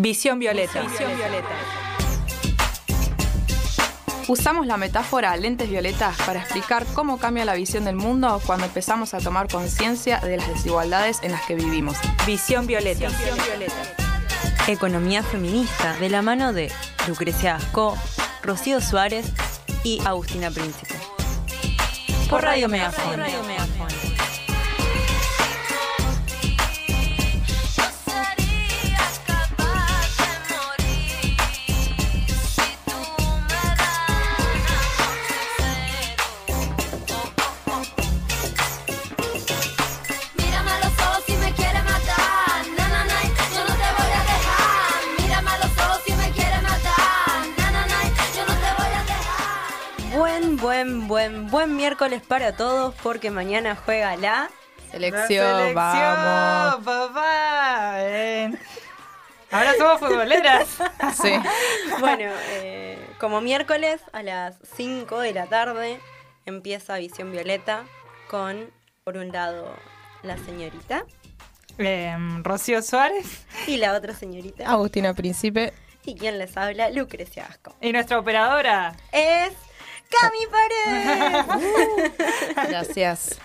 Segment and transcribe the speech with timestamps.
[0.00, 0.82] Visión Violeta.
[0.82, 1.48] Visión Violeta.
[4.28, 9.12] Usamos la metáfora lentes violetas para explicar cómo cambia la visión del mundo cuando empezamos
[9.12, 11.96] a tomar conciencia de las desigualdades en las que vivimos.
[12.26, 13.08] Visión Violeta.
[13.08, 13.74] Visión Violeta.
[14.68, 16.70] Economía feminista de la mano de
[17.08, 17.98] Lucrecia Asco,
[18.44, 19.26] Rocío Suárez
[19.82, 20.94] y Agustina Príncipe.
[22.30, 23.20] Por Radio Megafon.
[51.08, 54.50] Buen, buen, miércoles para todos porque mañana juega la...
[54.90, 56.84] Selección, vamos.
[56.84, 57.96] papá.
[59.50, 60.68] Ahora somos futboleras.
[61.20, 61.32] Sí.
[62.00, 66.00] Bueno, eh, como miércoles a las 5 de la tarde
[66.46, 67.84] empieza Visión Violeta
[68.30, 68.70] con,
[69.04, 69.74] por un lado,
[70.22, 71.04] la señorita
[71.78, 74.68] Em, Rocío Suárez y la otra señorita.
[74.68, 75.72] Agustina Príncipe.
[76.04, 77.74] Y quien les habla, Lucrecia Asco.
[77.80, 78.96] y nuestra operadora.
[79.12, 79.52] Es
[80.10, 82.12] Cami Paredes.
[82.68, 83.38] Gracias.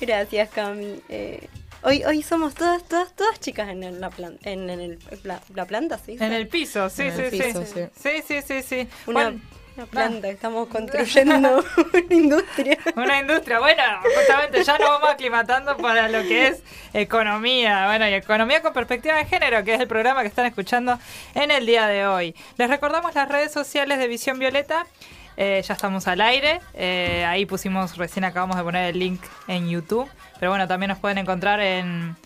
[0.00, 1.02] Gracias, Cami.
[1.08, 1.48] Eh,
[1.82, 5.64] hoy, hoy somos todas, todas, todas chicas en la, plan- en, en el, la, la
[5.66, 6.16] planta, ¿sí?
[6.20, 7.38] En el piso, sí, En sí, el sí.
[7.42, 7.80] piso, sí.
[7.96, 8.88] Sí, sí, sí, sí.
[9.06, 9.40] Una, Bueno,
[9.76, 12.78] una planta, estamos construyendo una industria.
[12.96, 13.82] Una industria, bueno,
[14.16, 16.62] justamente ya nos vamos aclimatando para lo que es
[16.92, 20.98] economía, bueno, y economía con perspectiva de género, que es el programa que están escuchando
[21.34, 22.34] en el día de hoy.
[22.56, 24.86] Les recordamos las redes sociales de Visión Violeta,
[25.36, 29.68] eh, ya estamos al aire, eh, ahí pusimos, recién acabamos de poner el link en
[29.68, 32.16] YouTube, pero bueno, también nos pueden encontrar en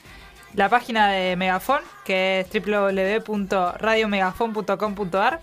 [0.55, 5.41] la página de Megafon, que es www.radiomegafon.com.ar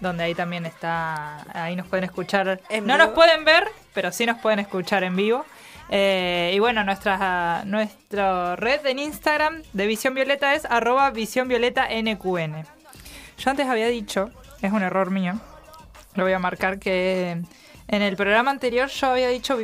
[0.00, 2.60] donde ahí también está, ahí nos pueden escuchar.
[2.68, 3.06] En no vivo.
[3.06, 5.44] nos pueden ver, pero sí nos pueden escuchar en vivo.
[5.90, 11.88] Eh, y bueno, nuestra, nuestra red en Instagram de Visión Violeta es arroba Visión Violeta
[11.90, 12.64] NQN.
[13.38, 14.30] Yo antes había dicho,
[14.62, 15.34] es un error mío,
[16.14, 17.42] lo voy a marcar, que
[17.88, 19.58] en el programa anterior yo había dicho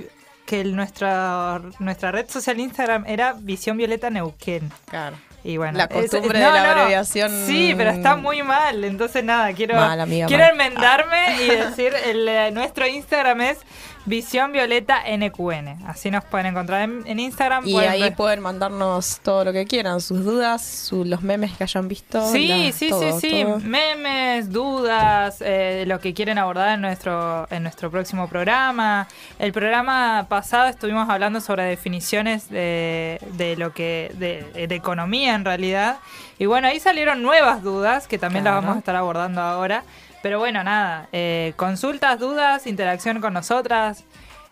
[0.46, 4.70] que el- nuestra, nuestra red social Instagram era Visión Violeta Neuquén.
[4.88, 5.16] Claro.
[5.42, 8.84] Y bueno, La costumbre de la abreviación- Sí, pero está muy mal.
[8.84, 10.52] Entonces, nada, quiero, Mal, amiga, quiero mal.
[10.52, 13.58] enmendarme y decir: el, eh, nuestro Instagram es
[14.06, 15.86] Visión Violeta NQN.
[15.86, 17.66] Así nos pueden encontrar en, en Instagram.
[17.66, 21.52] Y pueden ahí ver- pueden mandarnos todo lo que quieran, sus dudas, su- los memes
[21.56, 22.26] que hayan visto.
[22.32, 23.42] Sí, la- sí, todo, sí, sí.
[23.44, 23.58] todo.
[23.60, 29.06] Memes, dudas, eh, lo que quieren abordar en nuestro, en nuestro próximo programa.
[29.38, 35.44] El programa pasado estuvimos hablando sobre definiciones de, de lo que, de, de economía en
[35.44, 35.98] realidad.
[36.38, 39.84] Y bueno, ahí salieron nuevas dudas que también las vamos a estar abordando ahora.
[40.22, 44.04] Pero bueno, nada, eh, consultas, dudas, interacción con nosotras,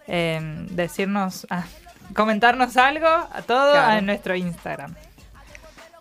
[0.06, 0.40] eh,
[0.70, 1.64] decirnos, ah,
[2.14, 3.98] comentarnos algo, a todo Claro.
[3.98, 4.94] en nuestro Instagram.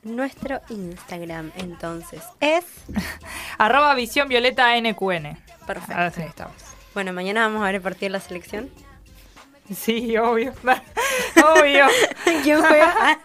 [0.04, 2.64] Nuestro Instagram, entonces, es...
[3.58, 5.38] Arroba visión violeta NQN.
[5.66, 5.94] Perfecto.
[5.94, 6.56] Ahora sí estamos.
[6.94, 8.70] Bueno, mañana vamos a repartir la selección.
[9.76, 10.54] Sí, obvio.
[11.44, 11.88] obvio.
[12.42, 13.20] ¿Quién juega?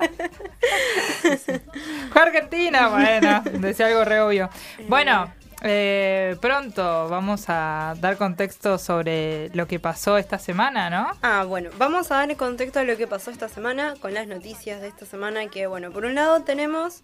[2.13, 4.51] Fue Argentina, bueno, decía algo re obvio.
[4.89, 11.11] Bueno, eh, pronto vamos a dar contexto sobre lo que pasó esta semana, ¿no?
[11.23, 14.27] Ah, bueno, vamos a dar el contexto de lo que pasó esta semana con las
[14.27, 17.03] noticias de esta semana que, bueno, por un lado tenemos,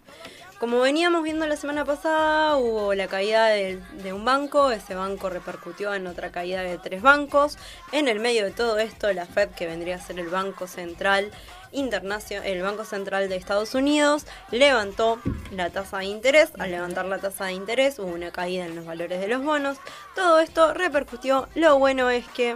[0.59, 5.29] como veníamos viendo la semana pasada, hubo la caída de, de un banco, ese banco
[5.29, 7.57] repercutió en otra caída de tres bancos.
[7.91, 11.31] En el medio de todo esto, la Fed, que vendría a ser el Banco Central
[11.71, 15.19] Internacional, el Banco Central de Estados Unidos, levantó
[15.51, 16.49] la tasa de interés.
[16.59, 19.77] Al levantar la tasa de interés hubo una caída en los valores de los bonos.
[20.15, 21.47] Todo esto repercutió.
[21.55, 22.55] Lo bueno es que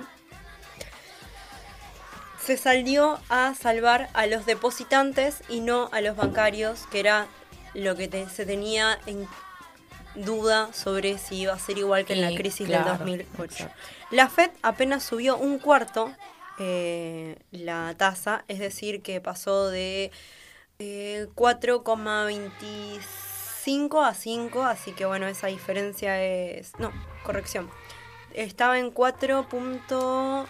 [2.43, 7.27] se salió a salvar a los depositantes y no a los bancarios, que era
[7.73, 9.27] lo que te- se tenía en
[10.15, 13.43] duda sobre si iba a ser igual que en la crisis claro, del 2008.
[13.63, 13.75] exacto.
[14.11, 16.13] La Fed apenas subió un cuarto
[16.59, 20.11] eh, la tasa, es decir, que pasó de
[20.79, 26.73] eh, 4,25 a 5, así que bueno, esa diferencia es...
[26.79, 26.91] No,
[27.23, 27.69] corrección.
[28.33, 29.47] Estaba en 4.
[29.49, 30.45] punto-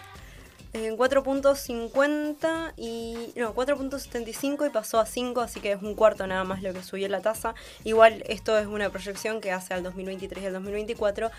[0.72, 6.42] en 4.50 y no, 4.75 y pasó a 5, así que es un cuarto nada
[6.42, 7.54] más lo que subió la tasa.
[7.84, 11.30] Igual esto es una proyección que hace al 2023 y al 2024,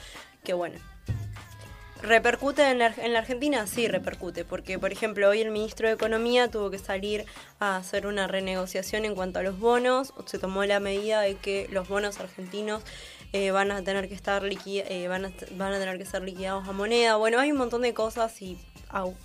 [0.46, 0.80] que bueno,
[2.02, 3.66] ¿Repercute en la, en la Argentina?
[3.66, 7.26] Sí, repercute, porque por ejemplo hoy el ministro de Economía tuvo que salir
[7.60, 11.68] a hacer una renegociación en cuanto a los bonos, se tomó la medida de que
[11.72, 12.84] los bonos argentinos
[13.34, 16.22] eh, van a tener que estar liqui- eh, van, a, van a tener que ser
[16.22, 17.16] liquidados a moneda.
[17.16, 18.58] Bueno, hay un montón de cosas y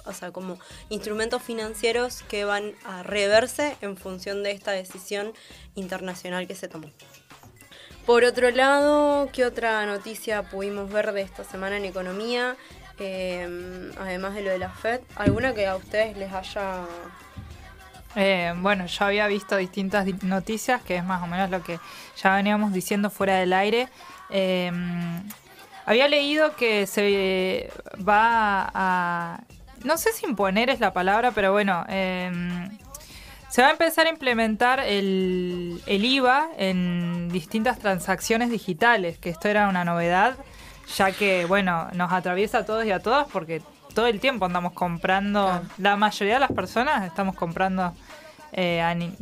[0.07, 0.59] o sea, como
[0.89, 5.33] instrumentos financieros que van a reverse en función de esta decisión
[5.77, 6.91] internacional que se tomó.
[8.11, 12.57] Por otro lado, ¿qué otra noticia pudimos ver de esta semana en economía?
[12.99, 16.81] Eh, además de lo de la FED, ¿alguna que a ustedes les haya...
[18.17, 21.79] Eh, bueno, yo había visto distintas di- noticias, que es más o menos lo que
[22.21, 23.89] ya veníamos diciendo fuera del aire.
[24.31, 24.73] Eh,
[25.87, 29.41] había leído que se va a...
[29.85, 32.33] No sé si imponer es la palabra, pero bueno, eh,
[33.51, 39.49] se va a empezar a implementar el, el IVA en distintas transacciones digitales, que esto
[39.49, 40.37] era una novedad,
[40.97, 43.61] ya que, bueno, nos atraviesa a todos y a todas porque
[43.95, 47.93] todo el tiempo andamos comprando, la mayoría de las personas estamos comprando
[48.53, 49.17] eh, en,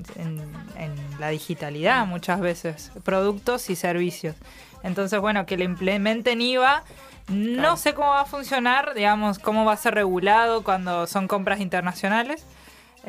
[1.19, 4.37] la digitalidad muchas veces, productos y servicios.
[4.85, 6.85] Entonces, bueno, que le implementen IVA,
[7.29, 11.61] no sé cómo va a funcionar, digamos, cómo va a ser regulado cuando son compras
[11.61, 12.47] internacionales.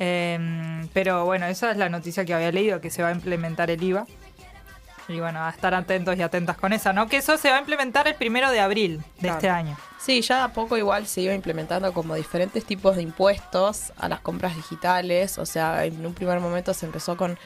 [0.02, 3.70] Eh, pero bueno, esa es la noticia que había leído, que se va a implementar
[3.70, 4.08] el IVA.
[5.10, 7.08] Y bueno, a estar atentos y atentas con esa, ¿no?
[7.08, 9.36] Que eso se va a implementar el primero de abril de Claro.
[9.38, 9.78] este año.
[10.00, 14.20] Sí, ya a poco igual se iba implementando como diferentes tipos de impuestos a las
[14.22, 15.38] compras digitales.
[15.40, 17.38] O sea, en un primer momento se empezó con,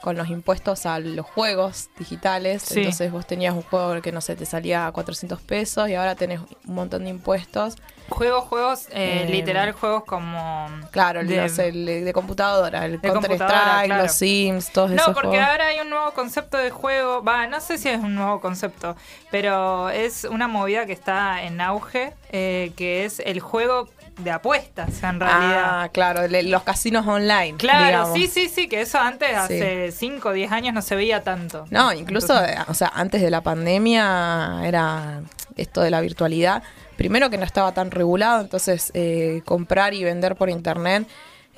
[0.00, 2.62] con los impuestos a los juegos digitales.
[2.62, 2.78] Sí.
[2.80, 6.14] Entonces vos tenías un juego que no sé, te salía a 400 pesos y ahora
[6.14, 7.76] tenés un montón de impuestos.
[8.08, 10.66] Juegos, juegos, eh, Eh, literal juegos como...
[10.92, 14.02] Claro, el, de- no sé, el de, computadora, el De Counter computadora, Strike, claro.
[14.04, 15.46] los Sims, todos No, esos porque juegos.
[15.46, 17.22] ahora hay un nuevo concepto de juego.
[17.22, 18.96] Va, no sé si es un nuevo concepto,
[19.30, 23.88] pero es una movida que está en auge, eh, que es el juego
[24.18, 25.82] de apuestas, en realidad.
[25.82, 27.56] Ah, claro, los casinos online.
[27.56, 28.14] claro, digamos.
[28.18, 31.66] sí, sí, sí, que eso antes, hace 5 o 10 años, no se veía tanto.
[31.70, 35.20] No, incluso, Entonces- o sea, antes de la pandemia era
[35.56, 36.62] esto de la virtualidad.
[36.96, 41.06] Primero que no estaba tan regulado, entonces eh, comprar y vender por internet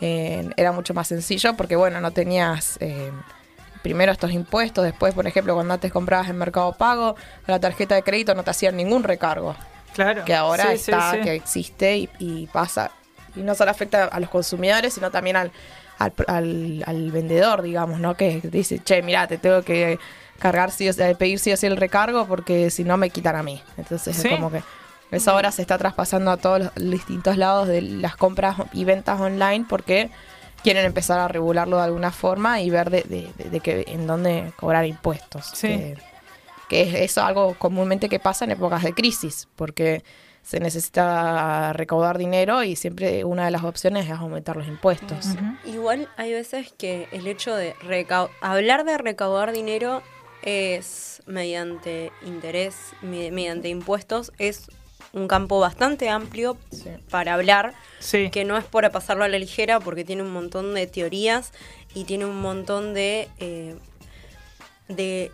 [0.02, 3.10] eh, era mucho más sencillo porque, bueno, no tenías eh,
[3.82, 7.16] primero estos impuestos, después, por ejemplo, cuando antes comprabas en Mercado Pago,
[7.46, 9.54] la tarjeta de crédito no te hacían ningún recargo,
[9.94, 10.24] claro.
[10.24, 11.20] que ahora Sí, está, sí.
[11.20, 12.90] que existe y, y pasa.
[13.36, 15.52] Y no solo afecta a los consumidores, sino también al,
[15.98, 18.14] al, al- al vendedor, digamos, ¿no?
[18.16, 19.98] Que dice, che, mira, te tengo que
[20.38, 23.36] cargar sí o sí, pedir sí o sí el recargo porque si no me quitan
[23.36, 23.62] a mí.
[23.76, 24.62] Entonces es como que
[25.10, 29.20] eso ahora se está traspasando a todos los distintos lados de las compras y ventas
[29.20, 30.10] online porque
[30.62, 34.06] quieren empezar a regularlo de alguna forma y ver de, de- de- de que en
[34.06, 35.50] dónde cobrar impuestos.
[35.54, 35.68] Sí.
[35.68, 35.96] Que,
[36.70, 40.02] que es eso algo comúnmente que pasa en épocas de crisis, porque
[40.42, 45.26] se necesita recaudar dinero y siempre una de las opciones es aumentar los impuestos.
[45.66, 47.74] Igual hay veces que el hecho de
[48.40, 50.02] hablar de recaudar dinero
[50.42, 54.70] es mediante interés, me- mediante impuestos, es
[55.12, 56.88] un campo bastante amplio Sí.
[57.10, 58.30] para hablar, Sí.
[58.30, 61.52] que no es para pasarlo a la ligera porque tiene un montón de teorías
[61.94, 63.76] y tiene un montón de, eh,
[64.88, 65.32] de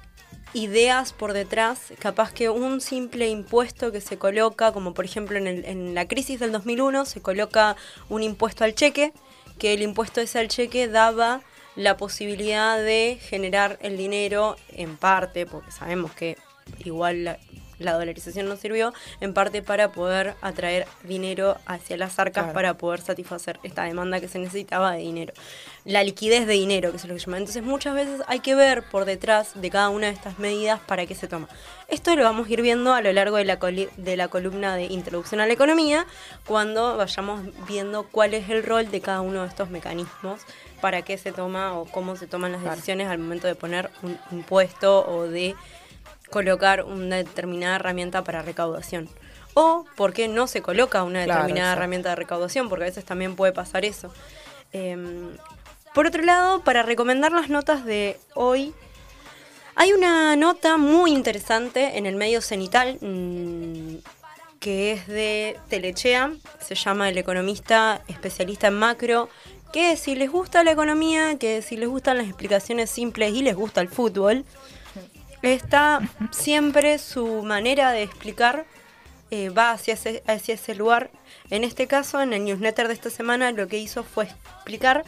[0.57, 1.93] ideas por detrás.
[1.99, 6.09] Capaz que un simple impuesto que se coloca, como por ejemplo en, el- en la
[6.09, 7.77] crisis del 2001, se coloca
[8.09, 9.13] un impuesto al cheque,
[9.59, 11.43] que el impuesto ese al cheque daba
[11.77, 16.39] la posibilidad de generar el dinero en parte, porque sabemos que
[16.85, 17.39] igual la,
[17.79, 22.55] la dolarización no sirvió, en parte para poder atraer dinero hacia las arcas Claro.
[22.55, 25.35] para poder satisfacer esta demanda que se necesitaba de dinero.
[25.87, 27.39] La liquidez de dinero, que es lo que llama.
[27.39, 31.07] Entonces muchas veces hay que ver por detrás de cada una de estas medidas para
[31.07, 31.49] qué se toma.
[31.87, 34.87] Esto lo vamos a ir viendo a lo largo de la, de la columna de
[34.87, 36.05] Introducción a la Economía,
[36.45, 40.41] cuando vayamos viendo cuál es el rol de cada uno de estos mecanismos,
[40.81, 44.19] para qué se toma o cómo se toman las decisiones al momento de poner un
[44.33, 45.55] impuesto o de
[46.31, 49.09] colocar una determinada herramienta para recaudación.
[49.55, 53.37] O por qué no se coloca una determinada herramienta de recaudación, porque a veces también
[53.37, 54.13] puede pasar eso.
[54.73, 55.31] Em,
[55.97, 58.75] por otro lado, para recomendar las notas de hoy,
[59.77, 64.05] hay una nota muy interesante en el medio cenital mm,
[64.61, 69.31] que es de Telechea, se llama El economista especialista en macro,
[69.73, 73.57] que si les gusta la economía, que si les gustan las explicaciones simples y les
[73.57, 74.45] gusta el fútbol,
[75.41, 76.01] está
[76.31, 78.67] siempre su manera de explicar
[79.31, 81.11] eh, va hacia ese, hacia ese lugar.
[81.49, 85.07] En este caso, en el newsletter de esta semana, lo que hizo fue explicar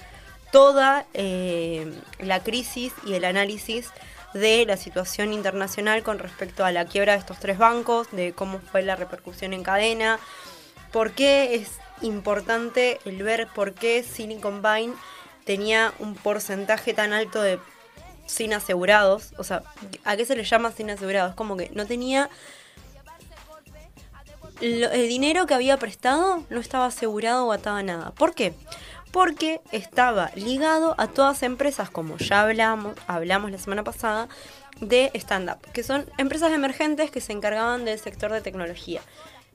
[0.52, 3.90] toda eh, la crisis y el análisis
[4.34, 8.60] de la situación internacional con respecto a la quiebra de estos tres bancos, de cómo
[8.60, 10.18] fue la repercusión en cadena,
[10.92, 14.92] por qué es importante el ver por qué Silicon Valley
[15.44, 17.58] tenía un porcentaje tan alto de
[18.26, 19.32] sin asegurados.
[19.38, 19.62] O sea,
[20.04, 21.34] ¿a qué se le llama sin asegurados?
[21.34, 22.28] Como que no tenía...
[24.60, 28.10] el dinero que había prestado no estaba asegurado o atado nada.
[28.12, 28.54] ¿Por qué?
[29.12, 34.28] Porque estaba ligado a todas empresas, como ya hablamos, hablamos la semana pasada,
[34.80, 39.00] de stand-up, que son empresas emergentes que se encargaban del sector de tecnología.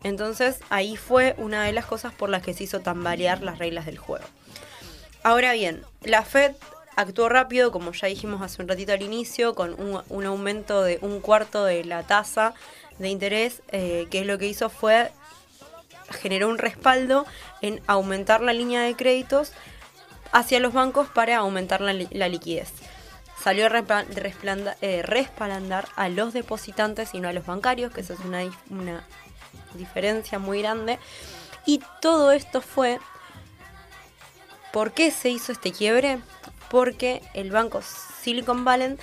[0.03, 3.85] Entonces ahí fue una de las cosas por las que se hizo tambalear las reglas
[3.85, 4.25] del juego.
[5.23, 6.53] Ahora bien, la Fed
[6.97, 10.99] actuó rápido, como ya dijimos hace un ratito al inicio, con un, un aumento de
[11.01, 12.53] un cuarto de la tasa
[12.99, 15.11] de interés, eh, que lo que hizo fue
[16.13, 17.25] generó un respaldo
[17.61, 19.51] en aumentar la línea de créditos
[20.31, 22.71] hacia los bancos para aumentar la, li- la liquidez.
[23.41, 23.69] Salió a
[24.81, 29.05] eh, respaldar a los depositantes y no a los bancarios, que eso es una, una
[29.73, 30.97] diferencia muy grande.
[31.65, 32.99] Y todo esto fue
[34.71, 36.19] ¿Por qué se hizo este quiebre?
[36.69, 37.81] Porque el banco
[38.23, 38.97] Silicon Valley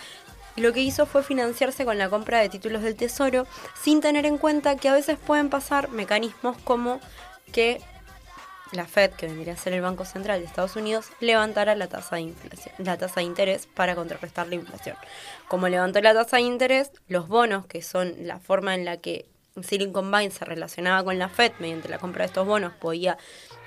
[0.57, 3.47] lo que hizo fue financiarse con la compra de títulos del tesoro
[3.81, 7.01] sin tener en cuenta que a veces pueden pasar mecanismos como
[7.53, 7.81] que
[8.73, 12.17] la Fed, que vendría a ser el Banco Central de Estados Unidos, levantara la tasa
[12.17, 14.97] de inflación, la tasa de interés para contrarrestar la inflación.
[15.49, 19.27] Como levantó la tasa de interés, los bonos, que son la forma en la que
[19.63, 23.19] Silicon Valley se relacionaba con la Fed mediante la compra de estos bonos, podía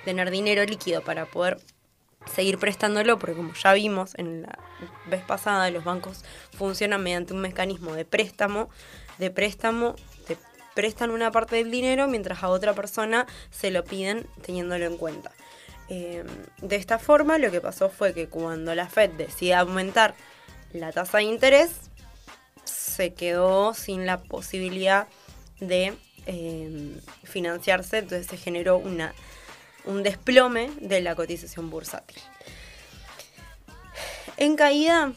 [0.06, 1.60] tener dinero líquido para poder
[2.32, 4.58] seguir prestándolo, porque como ya vimos en la
[5.06, 6.24] vez pasada, los bancos
[6.58, 8.70] funcionan mediante un mecanismo de préstamo,
[9.18, 9.96] de préstamo,
[10.28, 10.38] te
[10.74, 15.32] prestan una parte del dinero mientras a otra persona se lo piden teniéndolo en cuenta.
[15.90, 16.24] Eh,
[16.62, 20.16] de esta forma, lo que pasó fue que cuando la Fed decide aumentar
[20.72, 21.72] la tasa de interés,
[22.64, 25.08] se quedó sin la posibilidad
[25.60, 25.94] de
[26.26, 29.14] eh, financiarse, entonces se generó una
[29.86, 32.22] un desplome de la cotización bursátil.
[34.38, 35.14] En caída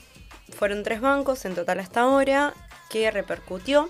[0.57, 2.55] fueron tres bancos en total hasta ahora
[2.91, 3.89] que repercutió,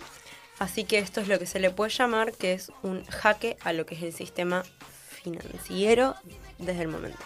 [0.58, 3.72] así que esto es lo que se le puede llamar que es un jaque a
[3.72, 4.62] lo que es el sistema
[5.08, 6.14] financiero
[6.58, 7.18] desde el momento.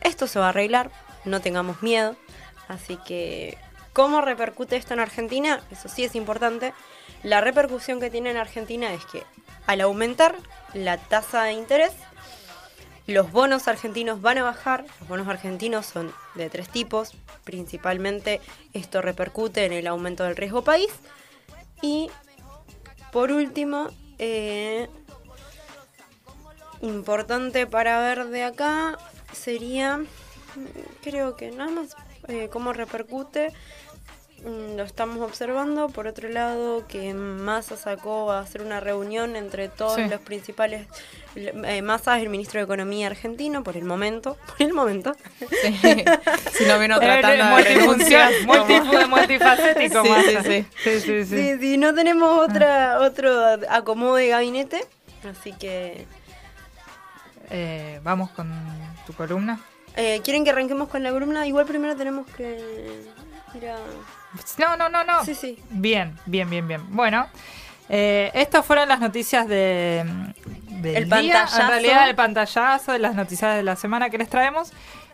[0.00, 0.90] Esto se va a arreglar,
[1.24, 2.16] no tengamos miedo,
[2.68, 3.58] así que
[3.92, 5.62] ¿cómo repercute esto en Argentina?
[5.70, 6.72] Eso sí es importante.
[7.22, 9.24] La repercusión que tiene en Argentina es que
[9.66, 10.36] al aumentar
[10.74, 11.92] la tasa de interés,
[13.06, 14.84] los bonos argentinos van a bajar.
[15.00, 17.14] Los bonos argentinos son de tres tipos.
[17.44, 18.40] Principalmente
[18.72, 20.90] esto repercute en el aumento del riesgo país.
[21.82, 22.10] Y
[23.12, 24.88] por último, eh,
[26.80, 28.98] importante para ver de acá
[29.32, 30.00] sería,
[31.02, 31.96] creo que nada más,
[32.28, 33.52] eh, cómo repercute.
[34.44, 35.88] Mm, Lo estamos observando.
[35.88, 40.06] Por otro lado, que Massa sacó a hacer una reunión entre todos Sí.
[40.08, 40.86] los principales.
[41.36, 44.36] Eh, Massa es el ministro de Economía argentino por el momento.
[44.46, 45.16] Por el momento.
[45.62, 46.04] Sí.
[46.52, 48.32] si no vino tratando de renunciar.
[49.08, 50.02] multifacético.
[50.02, 50.42] Sí, Massa.
[50.42, 51.26] sí, sí, sí, sí.
[51.26, 53.30] Sí, sí, no tenemos otra, otro
[53.70, 54.86] acomodo de gabinete.
[55.28, 56.06] Así que.
[57.50, 58.50] Eh, vamos con
[59.06, 59.58] tu columna.
[59.96, 61.46] eh, ¿Quieren que arranquemos con la columna?
[61.46, 62.58] Igual primero tenemos que
[63.54, 63.76] ir a.
[64.58, 65.24] No, no, no, no.
[65.24, 65.58] Sí, sí.
[65.70, 66.82] Bien, bien, bien, bien.
[66.90, 67.26] Bueno,
[67.88, 70.04] eh, estas fueron las noticias de,
[70.68, 71.10] del El día.
[71.10, 71.60] pantallazo.
[71.60, 74.72] En realidad, el pantallazo de las noticias de la semana que les traemos.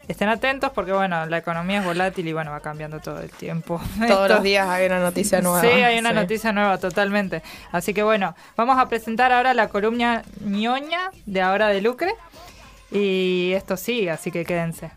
[0.08, 3.80] Estén atentos porque, bueno, la economía es volátil y, bueno, va cambiando todo el tiempo.
[3.98, 5.60] Todos Esto- los días hay una noticia nueva.
[5.60, 6.14] Sí, hay una Sí.
[6.16, 7.42] noticia nueva, totalmente.
[7.70, 12.12] Así que bueno, vamos a presentar ahora la columna ñoña de ahora de Lucre.
[12.90, 14.90] Y esto sigue, así que quédense.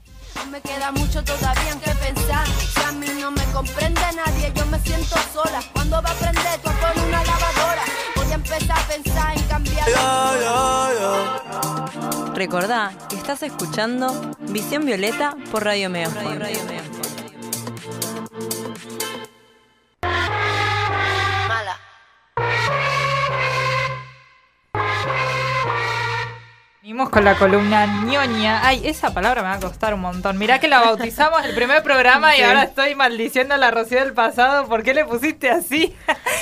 [0.51, 2.45] Me queda mucho todavía en que pensar.
[2.47, 5.61] Si a mí no me comprende nadie, yo me siento sola.
[5.73, 7.83] ¿Cuándo va a aprender tú con una lavadora?
[8.15, 9.87] Voy a empezar a pensar en cambiar.
[12.35, 16.39] Recordá que estás escuchando Visión Violeta por Radio Megaphone.
[16.39, 17.12] Mala.
[26.83, 28.59] Venimos con la columna ñoña.
[28.67, 30.37] Ay, esa palabra me va a costar un montón.
[30.37, 32.43] Mirá que la bautizamos el primer programa y Sí.
[32.43, 34.67] ahora estoy maldiciendo a la Rocío del pasado.
[34.67, 35.95] ¿Por qué le pusiste así?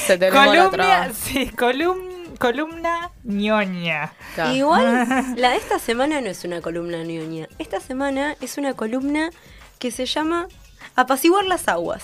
[0.07, 4.13] Se te columna, sí, colum- columna ñoña.
[4.33, 4.51] Claro.
[4.51, 5.05] Igual,
[5.37, 7.47] la de esta semana no es una columna ñoña.
[7.59, 9.29] Esta semana es una columna
[9.77, 10.47] que se llama
[10.95, 12.01] apaciguar las aguas.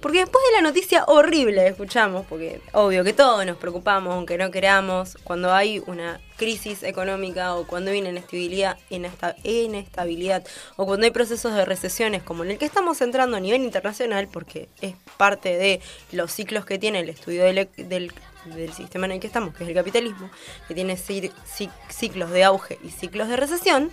[0.00, 4.50] Porque después de la noticia horrible escuchamos, porque obvio que todos nos preocupamos, aunque no
[4.50, 11.10] queramos, cuando hay una crisis económica o cuando hay inestabilidad, inesta- inestabilidad o cuando hay
[11.10, 15.56] procesos de recesiones como en el que estamos entrando a nivel internacional, porque es parte
[15.56, 15.80] de
[16.12, 18.12] los ciclos que tiene el estudio del, del-
[18.44, 20.30] del sistema en el que estamos, que es el capitalismo,
[20.68, 23.90] que tiene ci- ci- ciclos de auge y ciclos de recesión,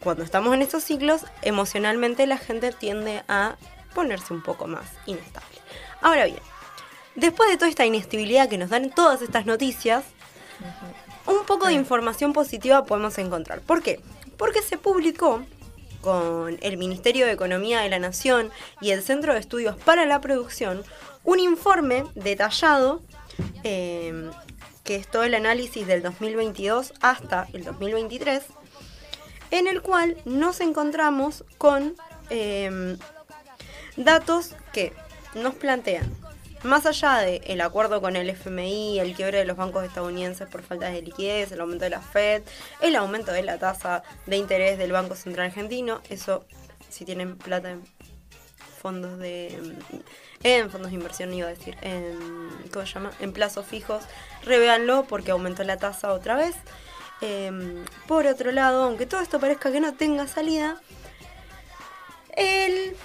[0.00, 3.56] cuando estamos en estos ciclos, emocionalmente la gente tiende a
[3.94, 5.58] ponerse un poco más inestable.
[6.00, 6.40] Ahora bien,
[7.14, 10.04] después de toda esta inestabilidad que nos dan todas estas noticias,
[11.26, 13.60] un poco de información positiva podemos encontrar.
[13.60, 14.00] ¿Por qué?
[14.36, 15.42] Porque se publicó
[16.00, 20.20] con el Ministerio de Economía de la Nación y el Centro de Estudios para la
[20.20, 20.82] Producción
[21.24, 23.00] un informe detallado
[23.62, 24.28] eh,
[24.82, 28.42] que es todo el análisis del 2022 hasta el 2023
[29.52, 31.94] en el cual nos encontramos con
[32.30, 32.96] eh,
[33.96, 34.92] datos que
[35.34, 36.10] nos plantean,
[36.62, 40.90] más allá del acuerdo con el FMI, el quiebre de los bancos estadounidenses por falta
[40.90, 42.42] de liquidez, el aumento de la Fed,
[42.80, 46.44] el aumento de la tasa de interés del Banco Central Argentino, eso
[46.88, 47.82] si tienen plata en
[48.80, 49.58] fondos de
[50.44, 53.12] en fondos de inversión iba a decir en ¿cómo se llama?
[53.20, 54.02] en plazos fijos
[54.44, 56.54] revéanlo porque aumentó la tasa otra vez
[57.24, 60.80] Em, por otro lado, aunque todo esto parezca que no tenga salida,
[62.36, 62.96] el-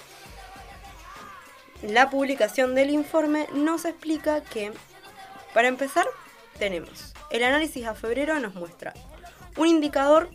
[1.81, 4.71] la publicación del informe nos explica que,
[5.53, 6.05] para empezar,
[6.57, 8.93] tenemos el análisis a febrero nos muestra
[9.57, 10.29] un indicador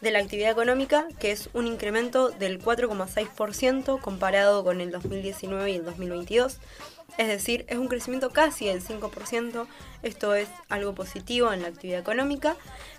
[0.00, 5.76] de la actividad económica que es un incremento del 4,6% comparado con el 2019 y
[5.76, 6.58] el 2022.
[7.18, 9.66] Es decir, es un crecimiento casi del 5%.
[10.02, 12.56] Esto es algo positivo en la actividad económica.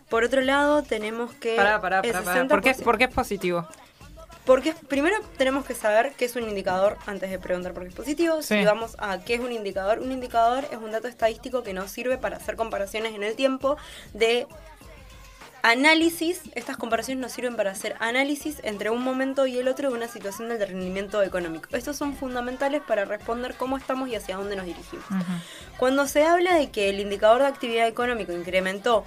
[0.08, 1.56] Por otro lado, tenemos que...
[1.56, 2.48] Pará, pará, pará, pará.
[2.48, 3.68] ¿Por qué, 60% por qué es positivo?
[4.46, 8.42] Porque primero tenemos que saber qué es un indicador antes de preguntar por positivo.
[8.42, 8.60] Sí.
[8.60, 11.92] Si vamos a qué es un indicador, un indicador es un dato estadístico que nos
[11.92, 13.78] sirve para hacer comparaciones en el tiempo
[14.14, 14.48] de
[15.64, 16.42] análisis.
[16.56, 20.08] Estas comparaciones nos sirven para hacer análisis entre un momento y el otro de una
[20.08, 21.70] situación del rendimiento económico.
[21.72, 25.06] Estos son fundamentales para responder cómo estamos y hacia dónde nos dirigimos.
[25.78, 29.06] Cuando se habla de que el indicador de actividad económica incrementó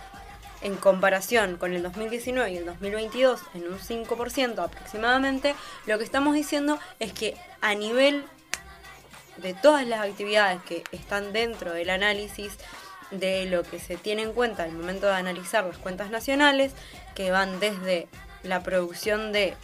[0.63, 5.55] en comparación con el 2019 y el 2022 en un 5% aproximadamente,
[5.87, 8.25] lo que estamos diciendo es que a nivel
[9.37, 12.57] de todas las actividades que están dentro del análisis
[13.11, 16.73] de lo que se tiene en cuenta al momento de analizar las cuentas nacionales,
[17.15, 18.09] que van desde
[18.43, 19.55] la producción de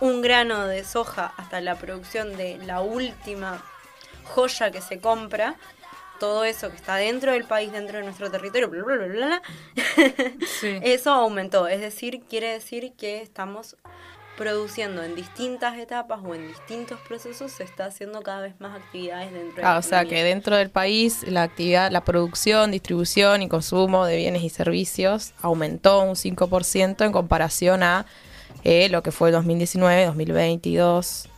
[0.00, 3.62] un grano de soja hasta la producción de la última
[4.24, 5.56] joya que se compra,
[6.18, 9.42] todo eso que está dentro del país, dentro de nuestro territorio, bla, bla, bla,
[10.60, 10.78] Sí.
[10.82, 11.68] eso aumentó.
[11.68, 13.76] Es decir, quiere decir que estamos
[14.36, 19.32] produciendo en distintas etapas o en distintos procesos, se está haciendo cada vez más actividades
[19.32, 23.40] dentro de la Ah, o sea que dentro del país la actividad, la producción, distribución
[23.42, 28.04] y consumo de bienes y servicios aumentó un 5% en comparación a
[28.62, 31.28] eh, lo que fue el 2019, 2022.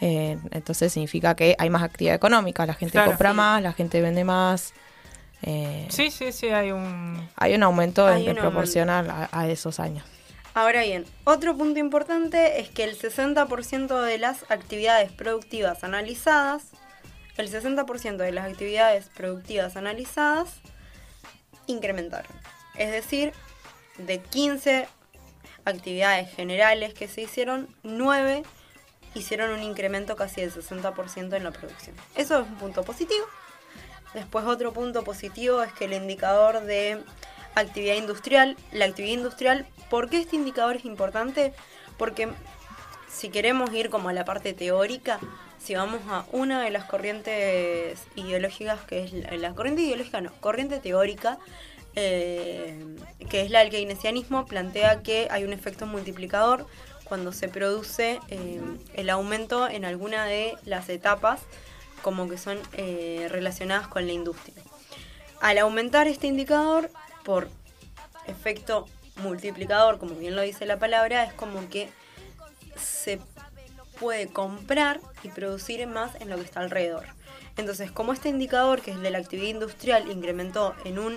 [0.00, 3.12] Eh, entonces significa que hay más actividad económica, la gente Claro.
[3.12, 3.36] compra Sí.
[3.36, 4.74] más, la gente vende más.
[5.42, 7.28] eh, Sí, sí, sí, hay un...
[7.36, 10.04] Hay un aumento Hay en un proporcional a, a esos años.
[10.54, 16.62] Ahora bien, otro punto importante es que el 60% de las actividades productivas analizadas,
[17.36, 20.48] el 60% de las actividades productivas analizadas
[21.66, 22.32] incrementaron.
[22.76, 23.32] Es decir,
[23.98, 24.88] de 15
[25.64, 28.42] actividades generales que se hicieron, 9
[29.16, 31.96] hicieron un incremento casi del 60% en la producción.
[32.14, 33.24] Eso es un punto positivo.
[34.14, 37.02] Después otro punto positivo es que el indicador de
[37.54, 41.52] actividad industrial, la actividad industrial, ¿por qué este indicador es importante?
[41.98, 42.28] Porque
[43.10, 45.18] si queremos ir como a la parte teórica,
[45.58, 50.78] si vamos a una de las corrientes ideológicas, que es la, corriente ideológica, no, corriente
[50.78, 51.38] teórica,
[51.94, 52.78] eh,
[53.30, 56.66] que es la del keynesianismo, plantea que hay un efecto multiplicador
[57.08, 58.60] cuando se produce eh,
[58.94, 61.40] el aumento en alguna de las etapas
[62.02, 64.54] como que son eh, relacionadas con la industria.
[65.40, 66.90] Al aumentar este indicador,
[67.24, 67.48] por
[68.26, 71.88] efecto multiplicador, como bien lo dice la palabra, es como que
[72.76, 73.18] se
[73.98, 77.06] puede comprar y producir más en lo que está alrededor.
[77.56, 81.16] Entonces, como este indicador, que es de la actividad industrial, incrementó en un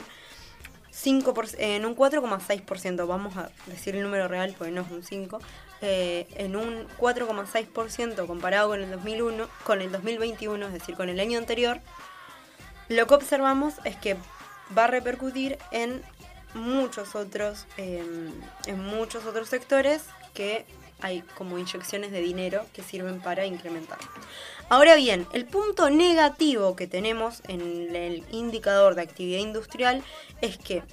[0.91, 5.39] 5 en un 4,6%, vamos a decir el número real porque no es un 5,
[5.81, 11.19] eh, en un 4,6% comparado con el 2001, con el 2021, es decir, con el
[11.19, 11.79] año anterior,
[12.89, 14.17] lo que observamos es que
[14.77, 16.01] va a repercutir en
[16.53, 18.03] muchos otros, eh,
[18.65, 20.65] en muchos otros sectores que
[21.01, 23.99] hay como inyecciones de dinero que sirven para incrementar.
[24.67, 30.03] Ahora bien, el punto negativo que tenemos en el indicador de actividad industrial
[30.41, 30.83] es que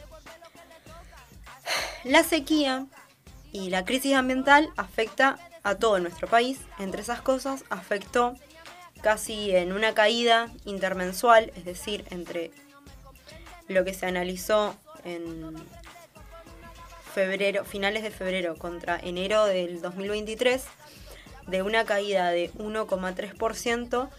[2.04, 2.86] la sequía
[3.56, 6.58] y la crisis ambiental afecta a todo nuestro país.
[6.78, 8.34] Entre esas cosas, afectó
[9.02, 12.50] casi en una caída intermensual, es decir, entre
[13.68, 15.56] lo que se analizó en
[17.14, 20.62] febrero, finales de febrero contra enero del 2023,
[21.46, 24.10] de una caída de 1,3%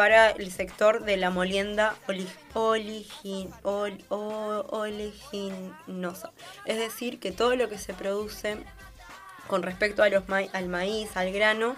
[0.00, 4.02] para el sector de la molienda oli- oligin- ol-
[4.70, 6.30] oliginosa.
[6.64, 8.56] Es decir, que todo lo que se produce
[9.46, 11.76] con respecto a los ma- al maíz, al grano,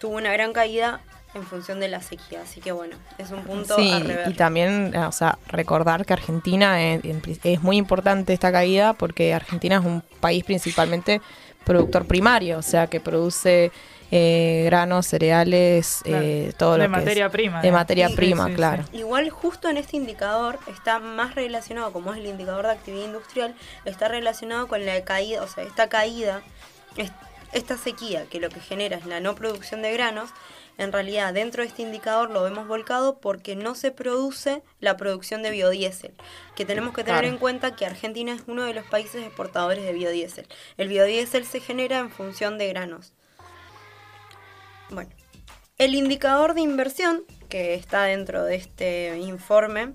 [0.00, 1.00] tuvo una gran caída
[1.34, 2.40] en función de la sequía.
[2.40, 4.30] Así que bueno, es un punto Sí, a rever.
[4.30, 8.94] y también, eh, o sea, recordar que Argentina es, pri- es muy importante esta caída
[8.94, 11.20] porque Argentina es un país principalmente
[11.64, 13.70] productor primario, o sea, que produce
[14.14, 16.22] eh, granos, cereales, Claro.
[16.24, 18.56] eh, todo lo De que materia es- prima, De materia Sí, prima, sí, sí.
[18.56, 18.84] claro.
[18.92, 23.54] Igual justo en este indicador está más relacionado, como es el indicador de actividad industrial,
[23.86, 26.42] está relacionado con la caída, o sea, esta caída,
[26.96, 27.10] es-
[27.54, 30.28] esta sequía que lo que genera es la no producción de granos,
[30.78, 35.42] en realidad dentro de este indicador lo vemos volcado porque no se produce la producción
[35.42, 36.12] de biodiesel,
[36.54, 37.34] que tenemos que tener Claro.
[37.34, 40.46] en cuenta que Argentina es uno de los países exportadores de biodiesel.
[40.78, 43.12] El biodiesel se genera en función de granos.
[44.92, 45.10] Bueno,
[45.78, 49.94] el indicador de inversión que está dentro de este informe,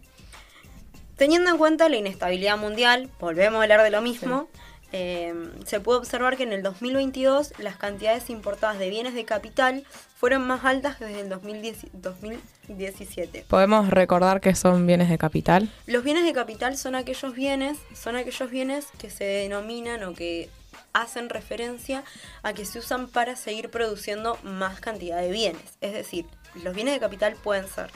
[1.15, 4.49] teniendo en cuenta la inestabilidad mundial, volvemos a hablar de lo mismo,
[4.91, 5.33] eh,
[5.65, 9.83] se puede observar que en el 2022 las cantidades importadas de bienes de capital
[10.15, 13.45] fueron más altas que desde el 2010 2017.
[13.49, 15.69] Podemos recordar que son bienes de capital.
[15.87, 20.49] Los bienes de capital son aquellos bienes, son aquellos bienes que se denominan o que
[20.93, 22.03] hacen referencia
[22.43, 25.77] a que se usan para seguir produciendo más cantidad de bienes.
[25.81, 26.25] Es decir,
[26.63, 27.89] los bienes de capital pueden ser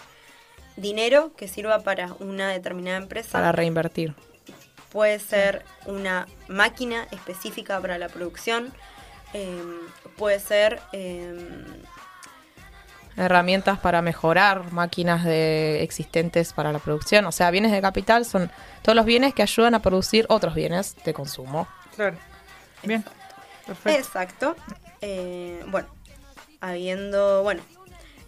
[0.77, 4.13] dinero que sirva para una determinada empresa, Para reinvertir.
[4.91, 8.73] puede ser una máquina específica para la producción,
[9.33, 9.61] eh,
[10.17, 11.65] puede ser eh,
[13.17, 17.25] Herramientas para mejorar máquinas de existentes para la producción.
[17.25, 18.49] O sea, bienes de capital son
[18.81, 21.67] todos los bienes que ayudan a producir otros bienes de consumo.
[21.95, 22.17] Claro.
[22.83, 23.03] Bien.
[23.65, 23.99] Perfecto.
[23.99, 24.55] Exacto.
[25.01, 25.87] Eh, bueno,
[26.59, 27.61] habiendo, bueno,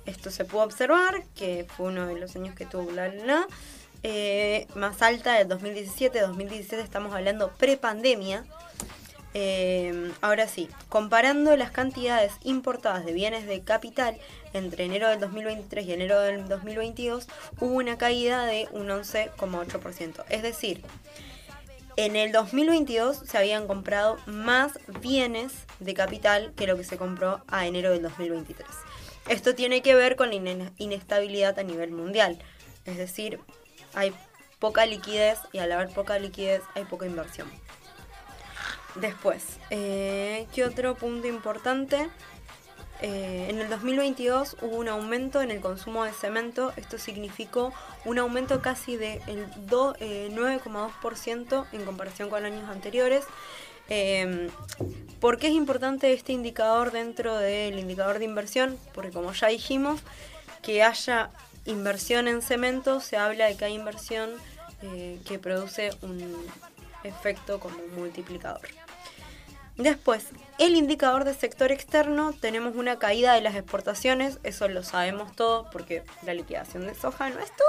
[0.06, 3.48] esto se pudo observar, que fue uno de los años que tuvo la, la,
[4.04, 8.44] eh, más alta del 2017, 2017 estamos hablando prepandemia.
[9.36, 14.16] Eh, ahora sí, comparando las cantidades importadas de bienes de capital
[14.54, 17.28] entre enero del 2023 y enero del 2022,
[17.60, 20.24] hubo una caída de un 11,8%.
[20.30, 20.84] Es decir,
[21.98, 27.44] en el 2022 se habían comprado más bienes de capital que lo que se compró
[27.48, 28.68] a enero del 2023.
[29.30, 32.40] Esto tiene que ver con la ine- inestabilidad a nivel mundial.
[32.86, 33.40] Es decir,
[33.94, 34.14] hay
[34.60, 37.50] poca liquidez y al haber poca liquidez hay poca inversión.
[38.96, 42.10] Después, eh, ¿qué otro punto importante?
[43.02, 46.72] Eh, en el 2022 hubo un aumento en el consumo de cemento.
[46.78, 47.74] Esto significó
[48.06, 53.26] un aumento casi del de do- eh, 9,2% en comparación con años anteriores.
[53.90, 54.50] Eh,
[55.20, 58.78] ¿Por qué es importante este indicador dentro del indicador de inversión?
[58.94, 60.00] Porque como ya dijimos,
[60.62, 61.30] que haya
[61.66, 64.30] inversión en cemento, se habla de que hay inversión
[64.82, 66.46] eh, que produce un
[67.04, 68.62] efecto como un multiplicador.
[69.78, 70.28] Después,
[70.60, 75.68] el indicador de sector externo, tenemos una caída de las exportaciones, eso lo sabemos todos
[75.72, 77.66] porque la liquidación de soja no estuvo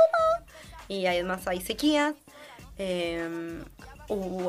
[0.89, 2.15] y además hay sequías.
[2.77, 3.63] Eh,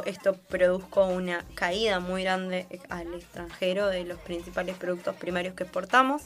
[0.05, 6.23] esto produjo una caída muy grande al extranjero de los principales productos primarios que exportamos.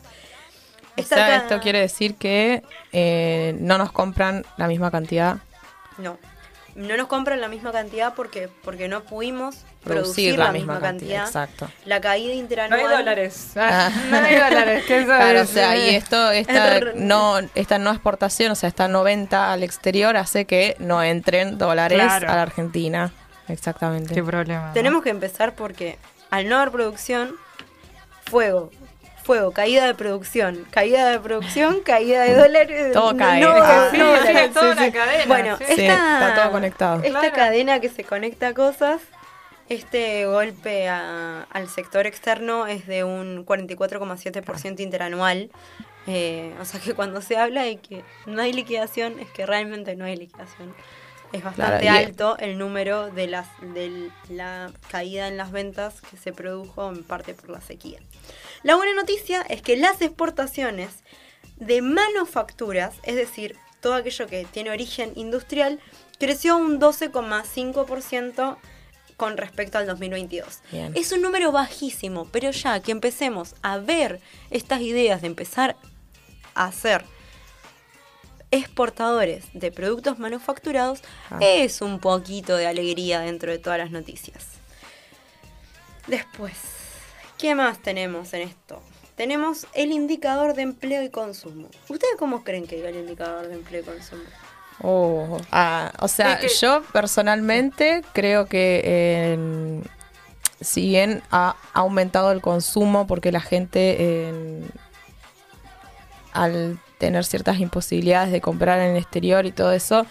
[0.97, 5.37] O sea, esto quiere decir que eh, no nos compran la misma cantidad
[5.97, 6.17] No,
[6.75, 11.25] no nos compran la misma cantidad porque, porque no pudimos producir la, misma cantidad.
[11.25, 11.69] Exacto.
[11.86, 12.79] La caída No interanual.
[12.79, 13.51] hay dólares.
[13.55, 13.91] Ah, Ah.
[14.10, 14.84] No hay dólares.
[14.89, 19.03] eso Claro, o sea, y esto, esta no, esta no exportación, o sea, esta no
[19.03, 22.29] venta al exterior hace que no entren dólares Claro.
[22.29, 23.12] a la Argentina.
[23.47, 24.13] Exactamente.
[24.13, 24.67] Qué problema.
[24.67, 24.73] ¿no?
[24.73, 25.97] Tenemos que empezar porque
[26.29, 27.36] al no haber producción,
[28.25, 28.71] fuego.
[29.29, 32.93] Fuego, caída de producción, caída de producción, caída de dólares.
[32.93, 33.39] Todo cae.
[33.39, 35.25] no, Ah, Sí, sí, toda una cadena.
[35.27, 37.03] Bueno, esta, está todo conectado.
[37.03, 37.35] Esta Claro.
[37.35, 39.01] cadena que se conecta a cosas,
[39.69, 45.51] este golpe a- al sector externo es de un 44,7% interanual.
[46.07, 49.95] Eh, o sea que cuando se habla de que no hay liquidación, es que realmente
[49.95, 50.73] no hay liquidación.
[51.31, 56.17] es bastante Claro, alto el número de, las, de la caída en las ventas que
[56.17, 57.99] se produjo en parte por la sequía.
[58.63, 60.89] La buena noticia es que las exportaciones
[61.58, 65.80] de manufacturas, es decir, todo aquello que tiene origen industrial,
[66.19, 68.58] creció un 12,5%
[69.17, 70.60] con respecto al 2022.
[70.72, 70.91] Bien.
[70.95, 74.19] Es un número bajísimo, pero ya que empecemos a ver
[74.50, 75.76] estas ideas de empezar
[76.56, 77.04] a ser
[78.52, 81.38] exportadores de productos manufacturados, Ah.
[81.41, 84.45] es un poquito de alegría dentro de todas las noticias.
[86.08, 86.56] Después,
[87.39, 88.80] ¿qué más tenemos en esto?
[89.15, 91.67] Tenemos el indicador de empleo y consumo.
[91.89, 94.21] ¿Ustedes cómo creen que iba el indicador de empleo y consumo?
[94.82, 99.82] Oh, ah, o sea, Es que- yo personalmente creo que eh,
[100.62, 104.62] si bien ha aumentado el consumo porque la gente eh,
[106.32, 110.06] al tener ciertas imposibilidades de comprar en el exterior y todo eso,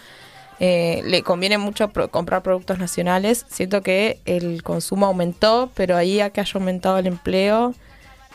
[0.60, 3.46] eh, le conviene mucho pro- comprar productos nacionales.
[3.48, 7.74] Siento que el consumo aumentó, pero ahí a que haya aumentado el empleo,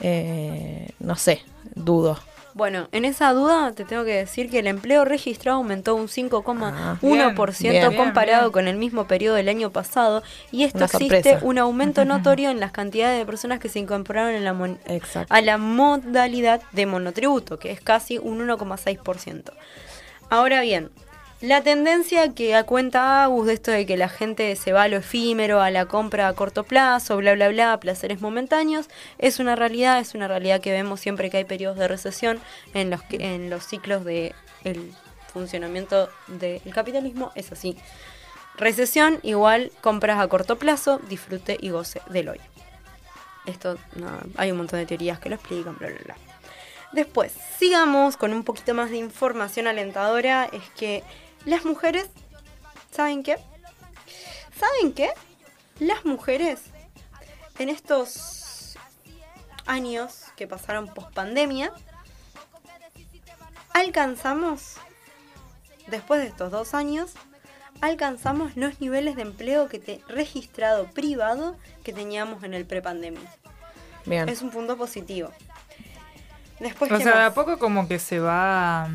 [0.01, 1.41] eh, no sé,
[1.75, 2.17] dudo.
[2.55, 7.57] Bueno, en esa duda te tengo que decir que el empleo registrado aumentó un 5,1%
[7.59, 8.51] bien, bien, comparado bien.
[8.51, 11.39] con el mismo periodo del año pasado y esto Una existe sorpresa.
[11.45, 15.33] un aumento notorio en las cantidades de personas que se incorporaron en la mon- Exacto.
[15.33, 19.51] a la modalidad de monotributo, que es casi un 1,6%.
[20.29, 20.91] Ahora bien,
[21.43, 24.87] la tendencia que da cuenta Agus de esto de que la gente se va a
[24.87, 29.57] lo efímero, a la compra a corto plazo, bla, bla, bla, placeres momentáneos, es una
[29.57, 32.39] realidad, es una realidad que vemos siempre que hay periodos de recesión
[32.73, 34.33] en los, que, en los ciclos del
[35.33, 37.75] funcionamiento del capitalismo, es así.
[38.55, 42.39] Recesión igual compras a corto plazo, disfrute y goce del hoy.
[43.45, 43.77] Esto,
[44.37, 46.15] hay un montón de teorías que lo explican, bla, bla, bla.
[46.93, 50.45] Después, sigamos con un poquito más de información alentadora.
[50.45, 51.03] Es que
[51.45, 52.09] las mujeres,
[52.91, 53.37] ¿saben qué?
[54.59, 55.11] ¿Saben qué?
[55.79, 56.61] Las mujeres
[57.59, 58.75] en estos
[59.65, 61.71] años que pasaron post pandemia,
[63.73, 64.75] alcanzamos,
[65.87, 67.11] después de estos dos años,
[67.81, 73.29] alcanzamos los niveles de empleo que te, registrado privado que teníamos en el prepandemia.
[74.05, 74.27] Bien.
[74.29, 75.31] Es un punto positivo.
[76.59, 78.89] Después, O ¿qué sea, de a poco como que se va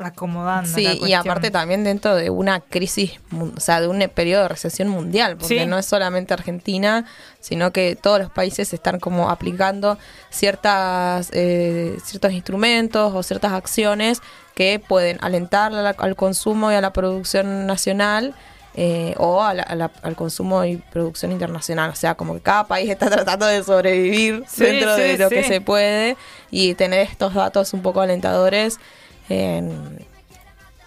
[0.00, 0.68] acomodando.
[0.68, 4.48] Sí, la y aparte también dentro de una crisis, o sea, de un periodo de
[4.48, 5.66] recesión mundial, porque Sí.
[5.66, 7.04] no es solamente Argentina,
[7.40, 9.98] sino que todos los países están como aplicando
[10.30, 14.20] ciertas eh, ciertos instrumentos o ciertas acciones
[14.54, 18.34] que pueden alentar la- al consumo y a la producción nacional.
[18.80, 21.90] eh, o a la- a la- al consumo y producción internacional.
[21.90, 25.42] O sea, como que cada país está tratando de sobrevivir Sí, dentro de lo que
[25.42, 26.16] se puede
[26.52, 28.78] y tener estos datos un poco alentadores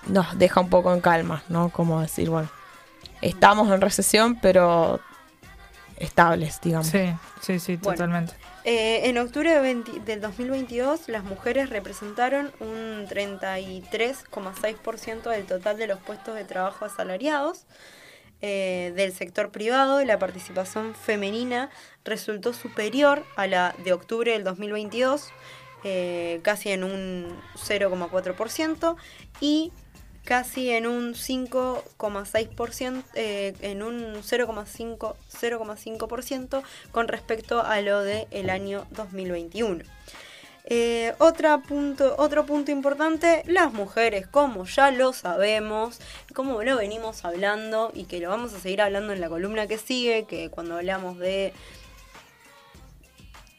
[0.07, 1.69] nos deja un poco en calma, ¿no?
[1.69, 2.49] Como decir, bueno,
[3.21, 4.99] estamos en recesión, pero
[5.97, 6.87] estables, digamos.
[6.87, 7.97] Sí, sí, sí, Bueno.
[7.97, 8.33] totalmente.
[8.63, 15.87] Eh, en octubre de 20 del 2022, las mujeres representaron un 33,6% del total de
[15.87, 17.65] los puestos de trabajo asalariados.
[18.43, 21.69] Eh, del sector privado, la participación femenina
[22.03, 25.29] resultó superior a la de octubre del 2022,
[25.83, 28.95] eh, casi en un 0,4%,
[29.39, 29.71] y
[30.23, 38.85] casi en un 5,6%, eh, en un 0,5 0,5% con respecto a lo del año
[38.91, 39.83] 2021.
[40.65, 41.13] Eh,
[41.67, 45.99] punto, otro punto importante, las mujeres, como ya lo sabemos,
[46.35, 49.77] como lo venimos hablando y que lo vamos a seguir hablando en la columna que
[49.77, 51.53] sigue, que cuando hablamos de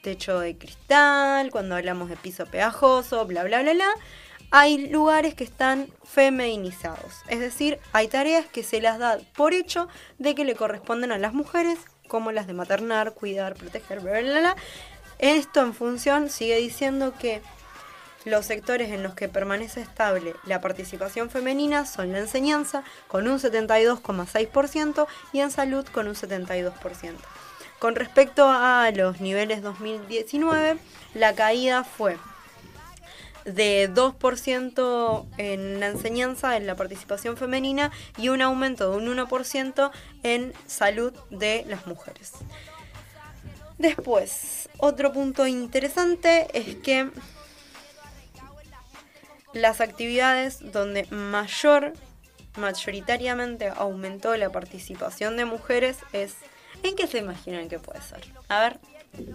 [0.03, 3.89] techo de cristal, cuando hablamos de piso pegajoso, bla, bla, bla, bla,
[4.51, 7.23] hay lugares que están feminizados.
[7.29, 9.89] Es decir, hay tareas que se las da por hecho
[10.19, 14.23] de que le corresponden a las mujeres, como las de maternar, cuidar, proteger, bla, bla,
[14.23, 14.41] bla.
[14.41, 14.57] bla.
[15.19, 17.41] Esto en función sigue diciendo que
[18.25, 23.39] los sectores en los que permanece estable la participación femenina son la enseñanza con un
[23.39, 27.15] 72,6% y en salud con un 72%.
[27.83, 30.79] Con respecto a los niveles 2019,
[31.15, 32.17] la caída fue
[33.45, 39.91] de 2% en la enseñanza, en la participación femenina y un aumento de un 1%
[40.23, 42.31] en salud de las mujeres.
[43.79, 47.11] Después, otro punto interesante es que
[49.55, 51.95] las actividades donde mayor,
[52.57, 56.37] mayoritariamente aumentó la participación de mujeres es...
[56.83, 58.21] ¿En qué se imaginan que puede ser?
[58.49, 58.79] A ver,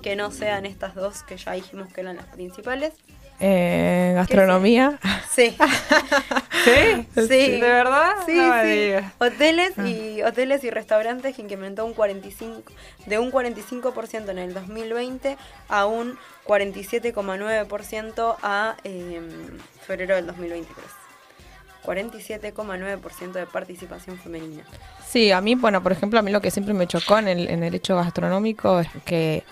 [0.02, 2.94] que no sean estas dos que ya dijimos que eran las principales.
[3.40, 4.98] Eh, gastronomía.
[5.30, 5.56] Sí,
[6.66, 7.08] ¿Sí?
[7.14, 7.28] sí.
[7.28, 8.14] ¿De verdad?
[8.26, 8.94] Sí, no sí.
[9.20, 9.88] Hoteles Ah.
[9.88, 12.64] y hoteles y restaurantes que incrementó un 45
[13.06, 15.38] de un 45% en el 2020
[15.70, 19.22] a un 47,9% a eh,
[19.86, 20.86] febrero del 2023.
[21.88, 24.64] 47,9% de participación femenina.
[25.08, 27.50] Sí, a mí, bueno, por ejemplo, a mí lo que siempre me chocó en el,
[27.50, 29.44] en el hecho gastronómico es que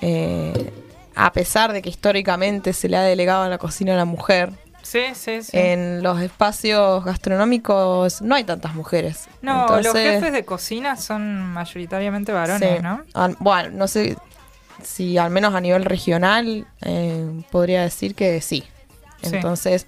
[0.00, 0.72] eh,
[1.14, 4.50] a pesar de que históricamente se le ha delegado a la cocina a la mujer,
[4.82, 5.50] Sí, sí, sí.
[5.58, 9.28] en los espacios gastronómicos no hay tantas mujeres.
[9.42, 12.82] no, los jefes de cocina son mayoritariamente varones, sí.
[12.82, 13.02] ¿no?
[13.14, 14.16] Al- bueno, no sé
[14.82, 18.64] si al menos a nivel regional eh, podría decir que sí.
[19.22, 19.34] Sí.
[19.34, 19.86] Entonces,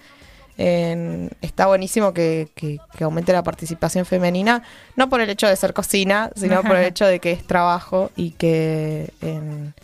[0.59, 4.63] en- está buenísimo que, que- que aumente la participación femenina,
[4.97, 8.11] no por el hecho de ser cocina, sino por el hecho de que es trabajo
[8.17, 9.75] y que en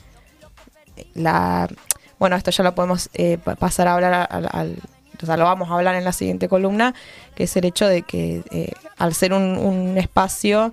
[1.15, 1.69] la...
[2.19, 4.77] Bueno, esto ya lo podemos eh, pa- pasar a hablar al, al-
[5.23, 6.95] o sea, lo vamos a hablar en la siguiente columna,
[7.35, 10.73] que es el hecho de que eh, al ser un, un espacio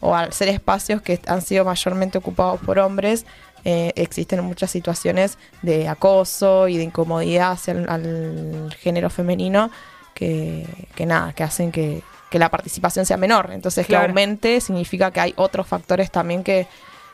[0.00, 3.24] o al ser espacios que han sido mayormente ocupados por hombres,
[3.64, 9.70] eh, existen muchas situaciones de acoso y de incomodidad hacia el al género femenino
[10.14, 13.50] que, que nada, que hacen que, que la participación sea menor.
[13.52, 14.04] Entonces Claro.
[14.04, 16.66] que aumente significa que hay otros factores también que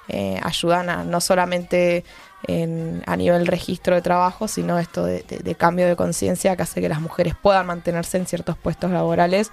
[0.08, 2.02] eh, ayudan a no solamente
[2.46, 6.62] en- a nivel registro de trabajo, sino esto de, de- de cambio de conciencia que
[6.62, 9.50] hace que las mujeres puedan mantenerse en ciertos puestos laborales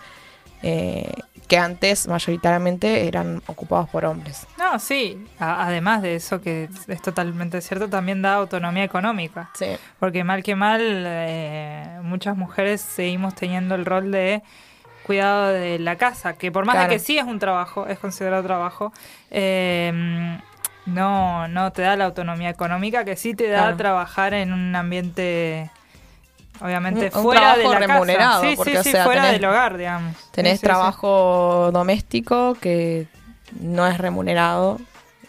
[0.64, 1.12] eh,
[1.46, 4.46] que antes mayoritariamente eran ocupados por hombres.
[4.58, 5.26] No, sí.
[5.40, 9.50] A- además de eso, que es totalmente cierto, también da autonomía económica.
[9.54, 9.68] Sí.
[10.00, 14.42] Porque mal que mal, eh, muchas mujeres seguimos teniendo el rol de
[15.04, 16.90] cuidado de la casa, que por más Claro.
[16.90, 18.92] de que sí es un trabajo, es considerado trabajo,
[19.30, 20.40] eh,
[20.88, 23.78] no, no te da la autonomía económica que sí te da Claro.
[23.78, 25.70] trabajar en un ambiente,
[26.62, 28.50] obviamente, Un- un fuera de la remunerado, casa.
[28.52, 30.16] Sí, porque, sí, o sí, sea, fuera tenés- del hogar, digamos.
[30.32, 33.08] Tenés trabajo doméstico que
[33.60, 34.80] no es remunerado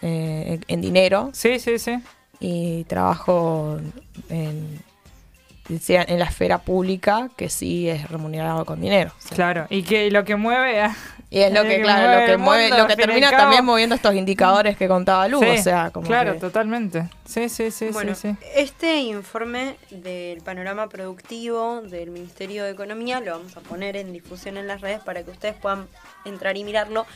[0.03, 1.99] eh, en dinero Sí, sí, sí.
[2.41, 3.79] y trabajo
[4.29, 4.81] en,
[5.69, 9.13] en la esfera pública que sí es remunerado con dinero.
[9.19, 9.35] o sea.
[9.35, 9.67] Claro.
[9.71, 10.97] Y que lo que mueve a-
[11.29, 13.43] Y es lo que, claro, lo que mueve, mundo, lo que termina cabo.
[13.43, 17.09] también moviendo estos indicadores que contaba Lu, Sí, o sea, como claro, que- totalmente.
[17.25, 18.47] Sí, sí, sí, bueno, sí, sí.
[18.55, 24.57] este informe del panorama productivo del Ministerio de Economía lo vamos a poner en difusión
[24.57, 25.89] en las redes para que ustedes puedan
[26.25, 27.07] entrar y mirarlo.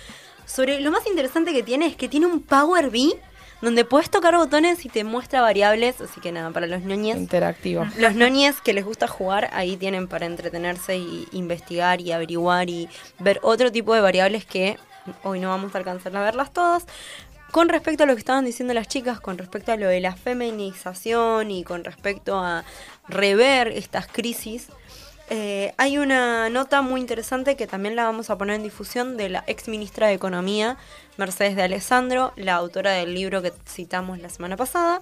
[0.44, 3.14] Sobre lo más interesante que tiene es que tiene un Power BI
[3.60, 7.16] donde puedes tocar botones y te muestra variables, así que nada, para los ñoñes.
[7.16, 7.86] interactivo.
[7.98, 12.88] Los noñes que les gusta jugar, ahí tienen para entretenerse y investigar y averiguar y
[13.18, 14.78] ver otro tipo de variables que
[15.22, 16.86] hoy no vamos a alcanzar a verlas todas.
[17.50, 20.14] Con respecto a lo que estaban diciendo las chicas, con respecto a lo de la
[20.14, 22.64] feminización y con respecto a
[23.08, 24.68] rever estas crisis,
[25.30, 29.28] eh, hay una nota muy interesante que también la vamos a poner en difusión de
[29.28, 30.76] la ex ministra de Economía,
[31.16, 35.00] Mercedes de Alessandro, la autora del libro que citamos la semana pasada,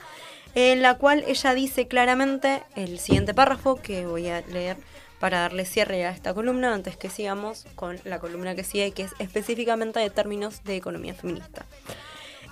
[0.54, 4.76] en la cual ella dice claramente el siguiente párrafo que voy a leer
[5.20, 9.02] para darle cierre a esta columna antes que sigamos con la columna que sigue, que
[9.02, 11.66] es específicamente de términos de economía feminista.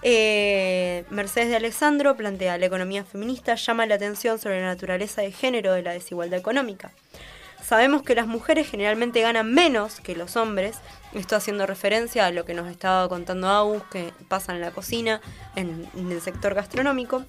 [0.02, 5.32] Eh, Mercedes de Alessandro plantea la economía feminista llama la atención sobre la naturaleza de
[5.32, 6.92] género de la desigualdad económica.
[7.62, 10.76] Sabemos que las mujeres generalmente ganan menos que los hombres,
[11.16, 15.20] esto haciendo referencia a lo que nos estaba contando Agus, que pasa en la cocina,
[15.54, 17.24] en, en el sector gastronómico.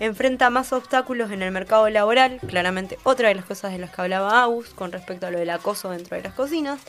[0.00, 4.00] Enfrenta más obstáculos en el mercado laboral, claramente otra de las cosas de las que
[4.00, 6.80] hablaba Agus con respecto a lo del acoso dentro de las cocinas.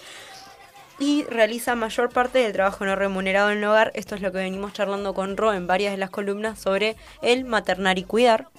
[0.99, 3.91] Y realiza mayor parte del trabajo no remunerado en el hogar.
[3.95, 7.45] Esto es lo que venimos charlando con Ro en varias de las columnas sobre el
[7.45, 8.49] maternar y cuidar.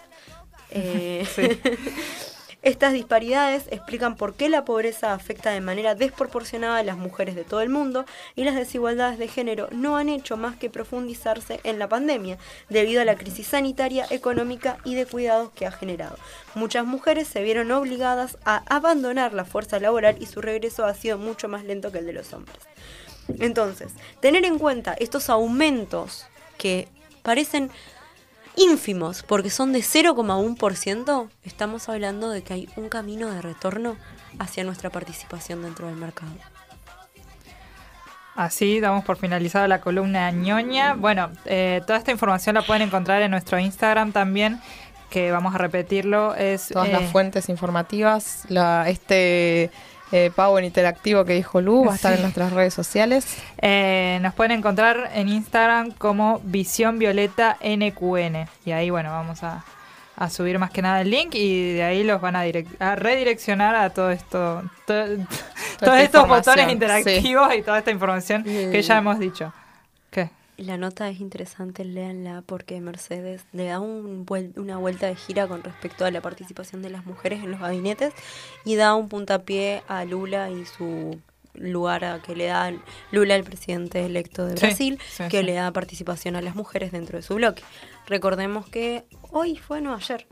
[0.71, 1.27] Eh,
[2.63, 7.45] Estas disparidades explican por qué la pobreza afecta de manera desproporcionada a las mujeres de
[7.45, 8.05] todo el mundo
[8.37, 12.37] y las desigualdades de género no han hecho más que profundizarse en la pandemia
[12.69, 16.19] debido a la crisis sanitaria, económica y de cuidados que ha generado.
[16.55, 21.17] Muchas mujeres se vieron obligadas a abandonar la fuerza laboral y su regreso ha sido
[21.17, 22.59] mucho más lento que el de los hombres.
[23.39, 26.27] Entonces, tener en cuenta estos aumentos
[26.59, 26.89] que
[27.23, 27.71] parecen
[28.61, 33.97] ínfimos, porque son de 0,1%, estamos hablando de que hay un camino de retorno
[34.39, 36.33] hacia nuestra participación dentro del mercado.
[38.37, 40.95] Así damos por finalizada la columna ñoña.
[40.95, 44.61] Bueno, eh, toda esta información la pueden encontrar en nuestro Instagram también,
[45.11, 46.35] que vamos a repetirlo.
[46.35, 49.71] Es Todas eh, las fuentes informativas, la, este
[50.13, 52.17] eh, Power interactivo que dijo Lu va a estar Sí.
[52.19, 53.27] en nuestras redes sociales.
[53.59, 58.47] eh, nos pueden encontrar en Instagram como Visión Violeta NQN.
[58.65, 59.65] Y ahí, bueno, vamos a,
[60.17, 62.95] a subir más que nada el link y de ahí los van a, direc- a
[62.97, 65.07] redireccionar a todo esto, to-
[65.81, 66.73] todos estos botones sí.
[66.73, 69.53] interactivos y toda esta información que ya hemos dicho.
[70.61, 75.49] La nota es interesante, léanla porque Mercedes le da un vuel- una vuelta de gira
[75.49, 78.13] con respecto a la participación de las mujeres en los gabinetes
[78.67, 81.19] y da un puntapié a Lula y su
[81.55, 82.73] lugar a que le da
[83.11, 85.45] Lula, el presidente electo de Sí, Brasil, sí, que sí.
[85.45, 87.63] le da participación a las mujeres dentro de su bloque.
[88.07, 90.27] Recordemos que hoy fue no ayer.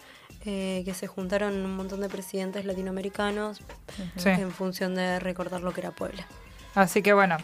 [0.45, 3.61] eh, que se juntaron un montón de presidentes latinoamericanos
[4.25, 6.27] en función de recordar lo que era Puebla.
[6.77, 7.37] Así que bueno,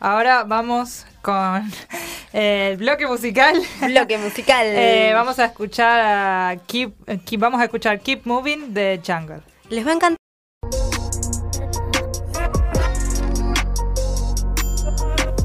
[0.00, 1.70] ahora vamos con
[2.32, 3.60] el bloque musical.
[3.82, 4.66] Bloque musical.
[4.70, 6.92] Eh, vamos a escuchar a Keep,
[7.24, 9.40] Keep- vamos a escuchar Keep Moving de Jungle.
[9.70, 10.18] Les va a encantar.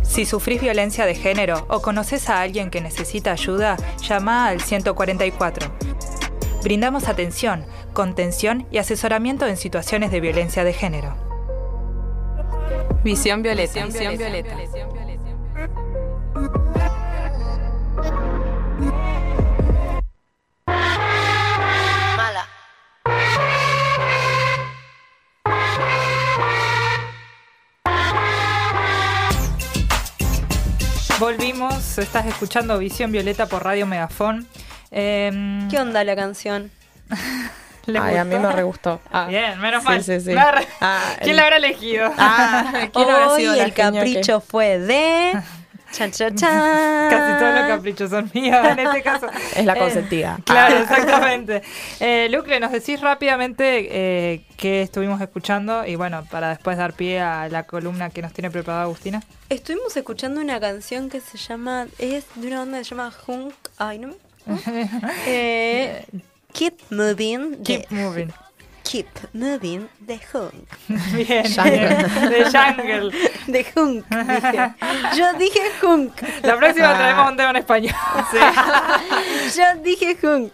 [0.03, 3.77] Si sufrís violencia de género o conoces a alguien que necesita ayuda,
[4.07, 5.71] llama al 144.
[6.63, 11.15] Brindamos atención, contención y asesoramiento en situaciones de violencia de género.
[13.03, 13.85] Visión violeta.
[13.85, 14.55] Visión violeta.
[22.15, 22.47] Mala.
[31.19, 34.47] Volvimos, estás escuchando Visión Violeta por Radio Megafón.
[34.91, 36.71] Em, ¿Qué onda la canción?
[37.85, 39.01] ¿les Ay, a mí me re gustó.
[39.11, 39.25] Ah.
[39.29, 40.03] Bien, menos Sí, mal.
[40.03, 40.33] sí, sí.
[40.33, 42.11] Re- Ah, ¿Quién el- la habrá elegido?
[42.17, 45.33] Ah, ¿quién habrá Hoy sido la el que- capricho fue de.
[45.93, 47.09] Chan, chan, chan.
[47.11, 49.27] Casi todos los caprichos son míos en este caso.
[49.55, 50.39] Es la Eh, consentida.
[50.43, 50.81] Claro, Ah.
[50.81, 51.61] exactamente.
[51.99, 55.85] Eh, Lucre, ¿nos decís rápidamente eh, qué estuvimos escuchando?
[55.85, 59.21] Y bueno, para después dar pie a la columna que nos tiene preparada Agustina.
[59.49, 61.85] Estuvimos escuchando una canción que se llama.
[61.99, 63.53] Es de una banda que se llama Hunk.
[63.77, 64.15] Ay, no me.
[65.27, 66.05] eh,
[66.53, 67.51] Keep Moving.
[67.57, 68.31] de- Keep moving.
[68.83, 70.67] Keep Moving de Hunk.
[71.13, 71.43] Bien.
[71.43, 73.11] De Jungle.
[73.47, 74.05] De Hunk.
[74.09, 74.73] dije.
[75.17, 76.21] Yo dije Hunk.
[76.43, 76.97] La próxima Ah.
[76.97, 77.93] traemos un tema en español.
[79.55, 80.53] Yo dije Hunk.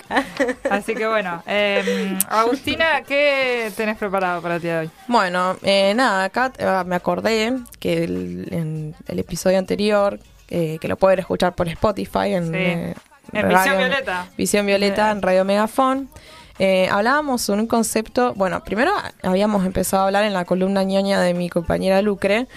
[0.69, 4.89] Así que bueno, eh, Agustina, ¿qué tenés preparado para de hoy?
[5.07, 10.19] Bueno, eh, nada, acá eh, me acordé que el- en el episodio anterior,
[10.49, 12.51] eh, que lo pueden escuchar por Spotify en, Sí.
[12.55, 12.95] eh,
[13.33, 14.27] En Radio- Visión Violeta.
[14.37, 16.09] Visión Violeta en Radio Megafón.
[16.57, 18.91] Eh, hablábamos sobre un concepto, bueno, primero
[19.23, 22.47] habíamos empezado a hablar en la columna ñoña de mi compañera Lucre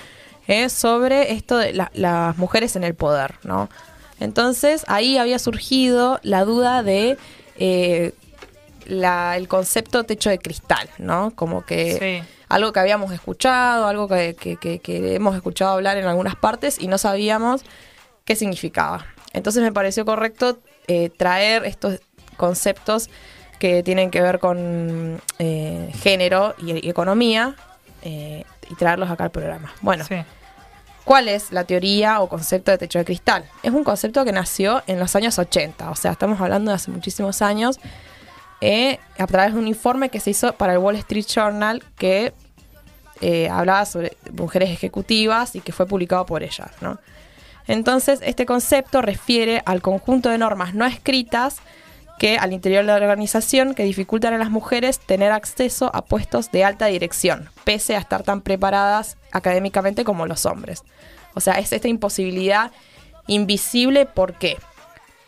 [0.48, 3.68] eh, sobre esto de la- las mujeres en el poder, ¿no?
[4.18, 7.16] Entonces ahí había surgido la duda de
[7.58, 8.12] eh,
[8.86, 11.30] la- el concepto techo de cristal, ¿no?
[11.36, 12.28] Como que Sí.
[12.48, 16.80] algo que habíamos escuchado, algo que, que- que- que hemos escuchado hablar en algunas partes
[16.80, 17.62] y no sabíamos
[18.24, 19.06] qué significaba.
[19.32, 22.00] Entonces me pareció correcto eh, traer estos
[22.36, 23.08] conceptos
[23.58, 27.54] que tienen que ver con eh, género y, y economía
[28.02, 29.72] eh, y traerlos acá al programa.
[29.80, 30.16] Bueno, Sí.
[31.04, 33.44] ¿cuál es la teoría o concepto de techo de cristal?
[33.62, 36.90] Es un concepto que nació en los años 80, o sea, estamos hablando de hace
[36.90, 37.78] muchísimos años,
[38.60, 42.32] eh, a través de un informe que se hizo para el Wall Street Journal que
[43.52, 46.98] hablaba sobre mujeres ejecutivas y que fue publicado por ellas, ¿no?
[47.66, 51.58] Entonces, este concepto refiere al conjunto de normas no escritas
[52.18, 56.52] que al interior de la organización que dificultan a las mujeres tener acceso a puestos
[56.52, 60.82] de alta dirección, pese a estar tan preparadas académicamente como los hombres.
[61.34, 62.70] O sea, es esta imposibilidad
[63.26, 64.56] invisible, ¿por qué?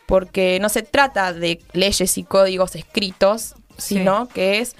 [0.05, 3.95] Porque no se trata de leyes y códigos escritos, Sí.
[3.95, 4.75] sino que es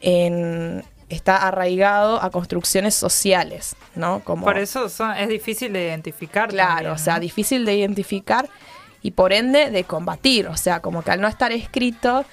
[0.00, 4.20] en- está arraigado a construcciones sociales, ¿no?
[4.24, 6.48] Como Por eso son- es difícil de identificar.
[6.48, 7.20] Claro, también, o sea, ¿no?
[7.20, 8.48] difícil de identificar
[9.02, 10.48] y por ende de combatir.
[10.48, 12.24] O sea, como que al no estar escrito,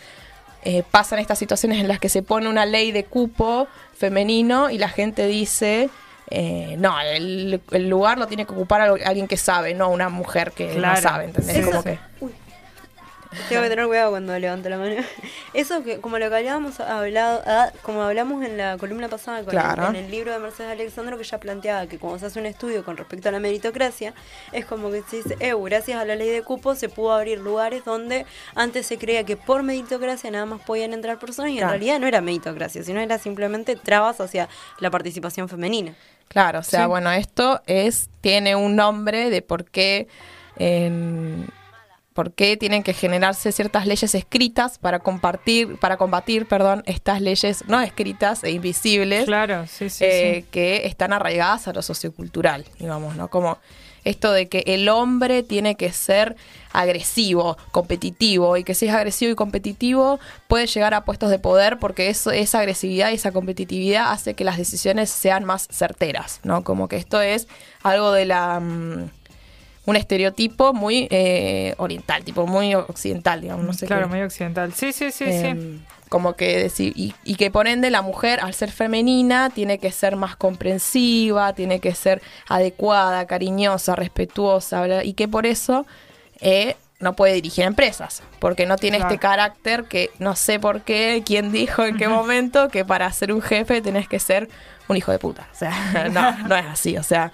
[0.64, 4.78] eh, pasan estas situaciones en las que se pone una ley de cupo femenino y
[4.78, 5.90] la gente dice,
[6.32, 10.10] eh, no, el, el lugar lo tiene que ocupar al- alguien que sabe, no una
[10.10, 10.96] mujer que Claro.
[10.96, 11.58] no sabe, ¿entendés?
[11.58, 11.90] Sí, como sí.
[11.90, 12.00] que,
[13.50, 14.96] Tengo que tener cuidado cuando levanto la mano.
[15.54, 19.52] Eso que, como lo que habíamos hablado, ah, como hablamos en la columna pasada con
[19.52, 19.90] Claro.
[19.90, 22.46] el, en el libro de Mercedes Alexandro, que ya planteaba que cuando se hace un
[22.46, 24.14] estudio con respecto a la meritocracia,
[24.52, 27.40] es como que se dice, eh, gracias a la ley de cupo se pudo abrir
[27.40, 28.26] lugares donde
[28.56, 31.74] antes se creía que por meritocracia nada más podían entrar personas y Claro.
[31.74, 35.94] en realidad no era meritocracia, sino era simplemente trabas hacia la participación femenina.
[36.28, 36.88] Claro, o sea, Sí.
[36.88, 40.08] bueno, esto es tiene un nombre de por qué
[40.58, 41.48] en-
[42.14, 47.64] por qué tienen que generarse ciertas leyes escritas para compartir, para combatir, perdón, estas leyes
[47.68, 50.48] no escritas e invisibles Claro, sí, sí, eh, sí.
[50.52, 53.30] que están arraigadas a lo sociocultural, digamos, ¿no?
[53.30, 53.58] Como
[54.04, 56.36] esto de que el hombre tiene que ser
[56.72, 61.80] agresivo, competitivo, y que si es agresivo y competitivo puede llegar a puestos de poder
[61.80, 66.64] porque eso, esa agresividad y esa competitividad hace que las decisiones sean más certeras, ¿no?
[66.64, 67.48] Como que esto es
[67.82, 68.60] algo de la...
[68.60, 69.10] mm,
[69.86, 74.16] un estereotipo muy eh, oriental, tipo muy occidental, digamos, no sé claro, qué.
[74.16, 74.74] muy occidental.
[74.74, 75.46] Sí, sí, sí, sí.
[75.48, 75.80] Em,
[76.10, 79.92] Como que decir, y, y que por ende la mujer, al ser femenina, tiene que
[79.92, 85.86] ser más comprensiva, tiene que ser adecuada, cariñosa, respetuosa, y que por eso
[86.40, 89.12] eh, no puede dirigir empresas, porque no tiene Claro.
[89.14, 93.34] este carácter que no sé por qué, quién dijo en qué momento que para ser
[93.34, 94.48] un jefe tenés que ser
[94.88, 95.48] un hijo de puta.
[95.52, 97.32] O sea, no, no es así, o sea,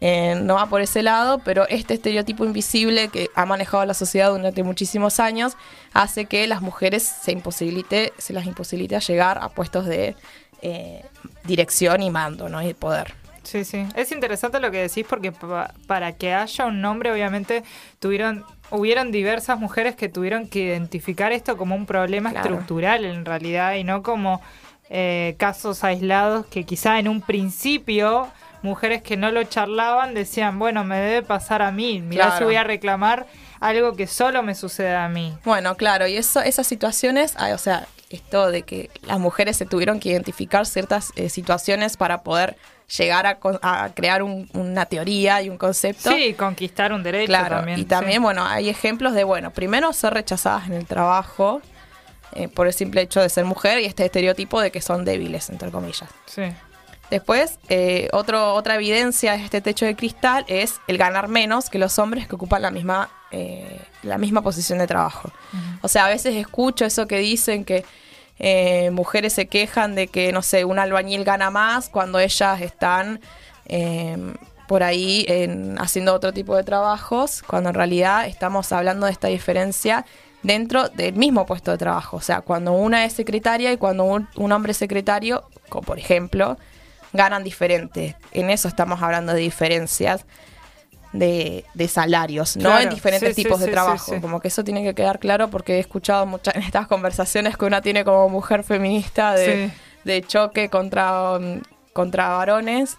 [0.00, 4.30] eh, no va por ese lado, pero este estereotipo invisible que ha manejado la sociedad
[4.30, 5.56] durante muchísimos años
[5.92, 10.14] hace que las mujeres se imposibilite, se las imposibilite a llegar a puestos de
[10.62, 11.04] eh,
[11.44, 12.62] dirección y mando, ¿no?
[12.62, 13.14] Y de poder.
[13.42, 13.86] Sí, sí.
[13.96, 17.62] Es interesante lo que decís porque pa- para que haya un nombre, obviamente,
[17.98, 22.48] tuvieron, hubieron diversas mujeres que tuvieron que identificar esto como un problema Claro.
[22.50, 24.42] estructural en realidad y no como
[24.90, 28.28] eh, casos aislados que quizá en un principio
[28.62, 32.38] mujeres que no lo charlaban decían, bueno, me debe pasar a mí, mirá Claro.
[32.38, 33.26] si voy a reclamar
[33.60, 35.36] algo que solo me sucede a mí.
[35.44, 39.66] Bueno, claro, y eso, esas situaciones, ah, o sea, esto de que las mujeres se
[39.66, 42.56] tuvieron que identificar ciertas eh, situaciones para poder
[42.96, 46.10] llegar a, a crear un- una teoría y un concepto.
[46.10, 47.78] Sí, conquistar un derecho Claro, también.
[47.78, 47.88] y sí.
[47.88, 51.60] también, bueno, hay ejemplos de, bueno, primero ser rechazadas en el trabajo
[52.32, 55.50] eh, por el simple hecho de ser mujer y este estereotipo de que son débiles,
[55.50, 56.08] entre comillas.
[56.26, 56.42] Sí.
[57.10, 61.78] Después, eh, otro, otra evidencia de este techo de cristal es el ganar menos que
[61.78, 65.30] los hombres que ocupan la misma, eh, la misma posición de trabajo.
[65.82, 67.84] O sea, a veces escucho eso que dicen que
[68.38, 73.20] eh, mujeres se quejan de que, no sé, un albañil gana más cuando ellas están
[73.66, 74.16] eh,
[74.68, 79.28] por ahí en- haciendo otro tipo de trabajos, cuando en realidad estamos hablando de esta
[79.28, 80.04] diferencia
[80.42, 82.18] dentro del mismo puesto de trabajo.
[82.18, 85.98] O sea, cuando una es secretaria y cuando un, un hombre es secretario, como por
[85.98, 86.58] ejemplo,
[87.12, 88.16] ganan diferente.
[88.32, 90.24] En eso estamos hablando de diferencias
[91.12, 94.14] de, de salarios, no en diferentes sí, tipos sí, de trabajo.
[94.14, 94.20] sí.
[94.20, 97.64] Como que eso tiene que quedar claro porque he escuchado muchas en estas conversaciones que
[97.64, 99.70] una tiene como mujer feminista de,
[100.04, 102.98] de choque contra, um, contra varones.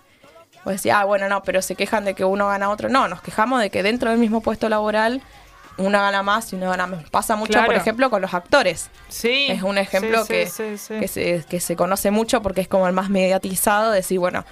[0.64, 2.89] Pues decía, ah, bueno, no, pero se quejan de que uno gana otro.
[2.89, 5.22] No, nos quejamos de que dentro del mismo puesto laboral
[5.80, 7.09] uno gana más y uno gana menos.
[7.09, 8.89] Pasa mucho, por ejemplo, con los actores.
[9.07, 9.47] Sí.
[9.49, 10.99] Es un ejemplo sí, que, sí, sí, sí.
[10.99, 13.91] Que, se, que se conoce mucho porque es como el más mediatizado.
[13.91, 14.45] Decir, bueno,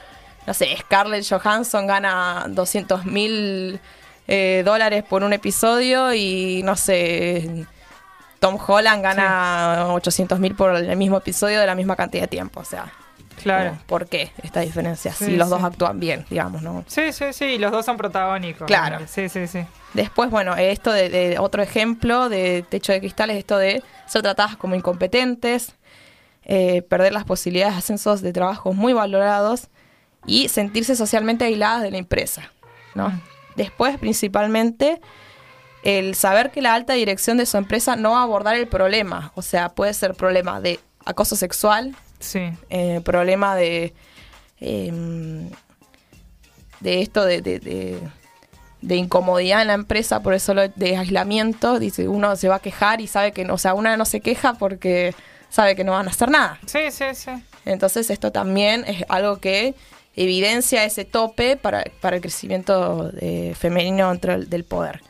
[0.46, 3.80] no sé, Scarlett Johansson gana 200 mil
[4.28, 7.66] eh, dólares por un episodio y no sé,
[8.40, 12.62] Tom Holland gana 800 mil por el mismo episodio de la misma cantidad de tiempo.
[12.62, 12.92] O sea,
[13.44, 13.70] Claro.
[13.72, 15.14] como, ¿por qué esta diferencia?
[15.14, 15.54] Sí, si los sí.
[15.54, 16.84] dos actúan bien, digamos, ¿no?
[16.88, 18.66] Sí, sí, sí, los dos son protagónicos.
[18.68, 19.00] Claro.
[19.08, 19.66] Sí, sí, sí.
[19.94, 24.22] Después, bueno, esto de, de otro ejemplo de techo de cristal es esto de ser
[24.22, 25.74] tratadas como incompetentes,
[26.44, 29.68] eh, perder las posibilidades de ascensos de trabajos muy valorados
[30.26, 32.52] y sentirse socialmente aisladas de la empresa,
[32.96, 33.10] ¿no?
[33.10, 33.22] Mm.
[33.56, 35.02] Después, principalmente,
[35.84, 39.32] el saber que la alta dirección de su empresa no va a abordar el problema,
[39.36, 42.42] o sea, puede ser problema de acoso sexual, Sí.
[42.70, 43.94] eh, problema de
[44.60, 45.50] em,
[46.80, 48.00] de esto de, de- de-
[48.82, 52.60] de incomodidad en la empresa por eso lo de aislamiento dice uno se va a
[52.60, 55.16] quejar y sabe que no, o sea una no se queja porque
[55.50, 57.32] sabe que no van a hacer nada Sí, sí, sí.
[57.66, 59.74] entonces esto también es algo que
[60.16, 65.02] evidencia ese tope para, para el crecimiento eh, femenino dentro del, del poder.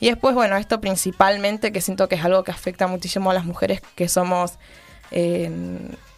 [0.00, 3.44] Y después, bueno, esto principalmente que siento que es algo que afecta muchísimo a las
[3.44, 4.54] mujeres que somos
[5.10, 5.50] eh,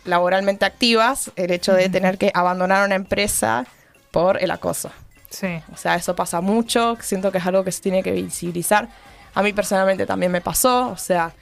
[0.04, 3.66] laboralmente activas, el hecho de tener que abandonar una empresa
[4.12, 4.92] por el acoso.
[5.30, 5.60] Sí.
[5.72, 8.88] O sea, eso pasa mucho, siento que es algo que se tiene que visibilizar.
[9.34, 11.32] A mí personalmente también me pasó, o sea,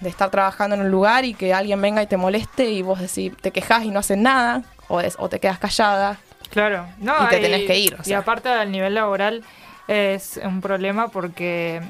[0.00, 2.98] de estar trabajando en un lugar y que alguien venga y te moleste y vos
[3.00, 6.16] decís, te quejas y no haces nada, o, es- o te quedas callada.
[6.50, 6.86] Claro.
[6.98, 9.44] No, Y te tenés que ir, o Y aparte al nivel laboral
[9.86, 11.80] es un problema porque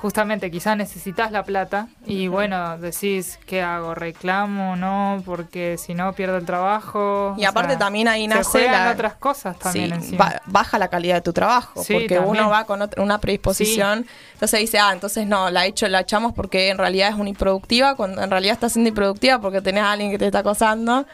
[0.00, 3.94] justamente quizás necesitas la plata y bueno, decís, ¿qué hago?
[3.94, 4.74] ¿Reclamo?
[4.76, 5.22] ¿No?
[5.26, 7.34] Porque si no pierdo el trabajo.
[7.36, 11.16] Y aparte sea, también ahí nace la- otras cosas también Sí, ba- baja la calidad
[11.16, 12.30] de tu trabajo, Sí, porque también.
[12.44, 16.32] uno va con otra- una predisposición, entonces dice, ah, entonces no, la, hecho, la echamos
[16.32, 19.92] porque en realidad es una improductiva, cuando en realidad está siendo improductiva porque tenés a
[19.92, 21.06] alguien que te está acosando,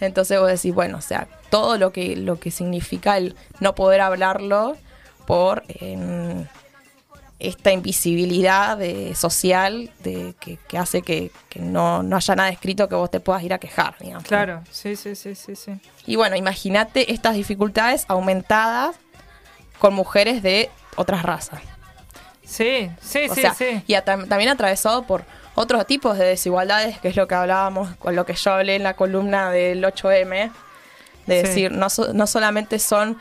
[0.00, 4.00] entonces vos decís, bueno, o sea, todo lo que, lo que significa el no poder
[4.00, 4.76] hablarlo
[5.26, 5.62] por
[7.40, 12.88] esta invisibilidad de, social de, que, que hace que, que no, no haya nada escrito
[12.88, 14.24] que vos te puedas ir a quejar, digamos.
[14.24, 15.72] Claro, sí, sí, sí, sí, sí.
[16.06, 18.96] Y bueno, imagínate estas dificultades aumentadas
[19.78, 21.60] con mujeres de otras razas.
[22.44, 23.82] Sí, sí, O sí, sea, sí.
[23.86, 25.24] Y a- también atravesado por
[25.54, 28.82] otros tipos de desigualdades, que es lo que hablábamos, con lo que yo hablé en
[28.82, 30.50] la columna del 8M,
[31.26, 31.46] de Sí.
[31.46, 33.18] decir, no, so- no solamente son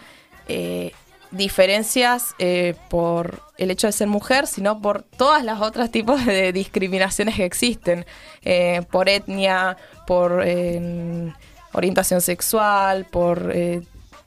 [0.48, 0.94] eh,
[1.32, 6.52] diferencias eh, por el hecho de ser mujer, sino por todas las otras tipos de
[6.54, 8.06] discriminaciones que existen,
[8.44, 9.78] eh, por etnia,
[10.08, 11.32] por eh,
[11.74, 13.82] orientación sexual, por eh,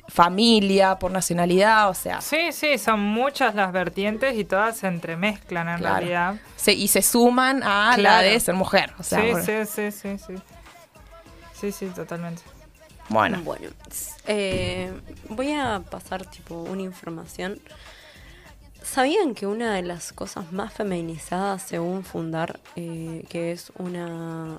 [0.08, 5.68] familia, por nacionalidad, o sea, Sí, sí, son muchas las vertientes y todas se entremezclan
[5.70, 5.96] en Claro.
[5.96, 6.34] realidad.
[6.56, 8.92] se- y se suman a la de ser mujer.
[8.98, 10.34] O sea, sí, sí, sí, sí, sí.
[11.58, 12.42] Sí, sí, totalmente.
[13.12, 13.42] Bueno,
[14.26, 14.90] eh,
[15.28, 17.60] voy a pasar tipo una información.
[18.82, 24.58] ¿Sabían que una de las cosas más feminizadas según Fundar, eh, que es una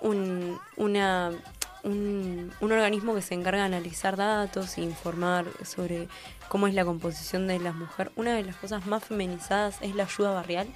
[0.00, 0.96] un, un,
[2.60, 6.08] organismo que se encarga de analizar datos e informar sobre
[6.48, 10.04] cómo es la composición de la mujer, una de las cosas más feminizadas es la
[10.04, 10.68] ayuda barrial?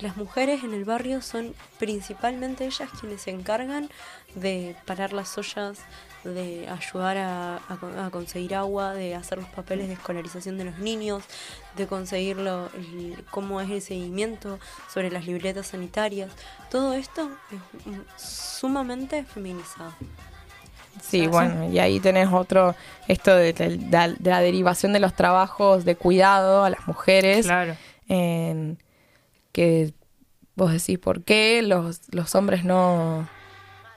[0.00, 3.88] Las mujeres en el barrio son principalmente ellas quienes se encargan
[4.34, 5.78] de parar las ollas,
[6.22, 10.64] de ayudar a, a con- a conseguir agua, de hacer los papeles de escolarización de
[10.64, 11.22] los niños,
[11.76, 14.58] de conseguir lo- el- cómo es el seguimiento
[14.92, 16.30] sobre las libretas sanitarias.
[16.70, 19.94] Todo esto es mm, sumamente feminizado.
[21.02, 22.74] sí, bueno, y ahí tenés otro,
[23.08, 26.86] esto de, de- de la- de la derivación de los trabajos de cuidado a las
[26.86, 27.76] mujeres, Claro.
[28.08, 28.78] en
[29.56, 29.94] que
[30.54, 33.26] vos decís, ¿por qué los, los hombres no,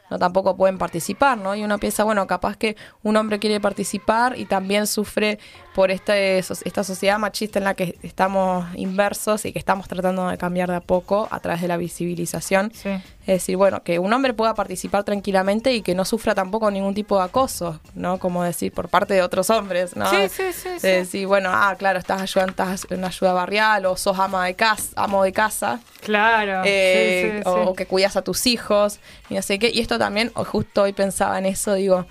[0.10, 1.54] no tampoco pueden participar, ¿no?
[1.54, 5.38] Y uno piensa, bueno, capaz que un hombre quiere participar y también sufre
[5.76, 10.38] por este, esta sociedad machista en la que estamos inversos y que estamos tratando de
[10.38, 12.72] cambiar de a poco a través de la visibilización.
[12.74, 12.92] Sí.
[13.30, 16.96] Es decir, bueno, que un hombre pueda participar tranquilamente y que no sufra tampoco ningún
[16.96, 18.18] tipo de acoso, ¿no?
[18.18, 20.10] Como decir, por parte de otros hombres, ¿no?
[20.10, 20.88] Sí, sí, sí, De sí.
[20.88, 24.90] decir, bueno, ah, claro, estás ayudando, estás en ayuda barrial o sos ama de casa,
[24.96, 26.64] amo de casa, Claro.
[26.66, 27.62] eh, sí, sí, o, sí.
[27.68, 29.00] o que cuidas a tus hijos
[29.30, 29.70] y no sé qué.
[29.72, 32.08] Y esto también, justo hoy pensaba en eso, digo,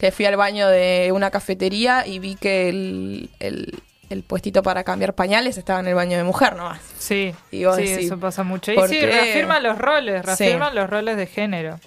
[0.00, 3.80] que fui al baño de una cafetería y vi que el, el,
[4.10, 6.80] el puestito para cambiar pañales estaba en el baño de mujer nomás.
[6.98, 8.72] Sí, Y sí, decís, eso pasa mucho.
[8.72, 10.26] Y ¿por sí, reafirman los roles, Sí.
[10.44, 11.78] reafirman los roles de género.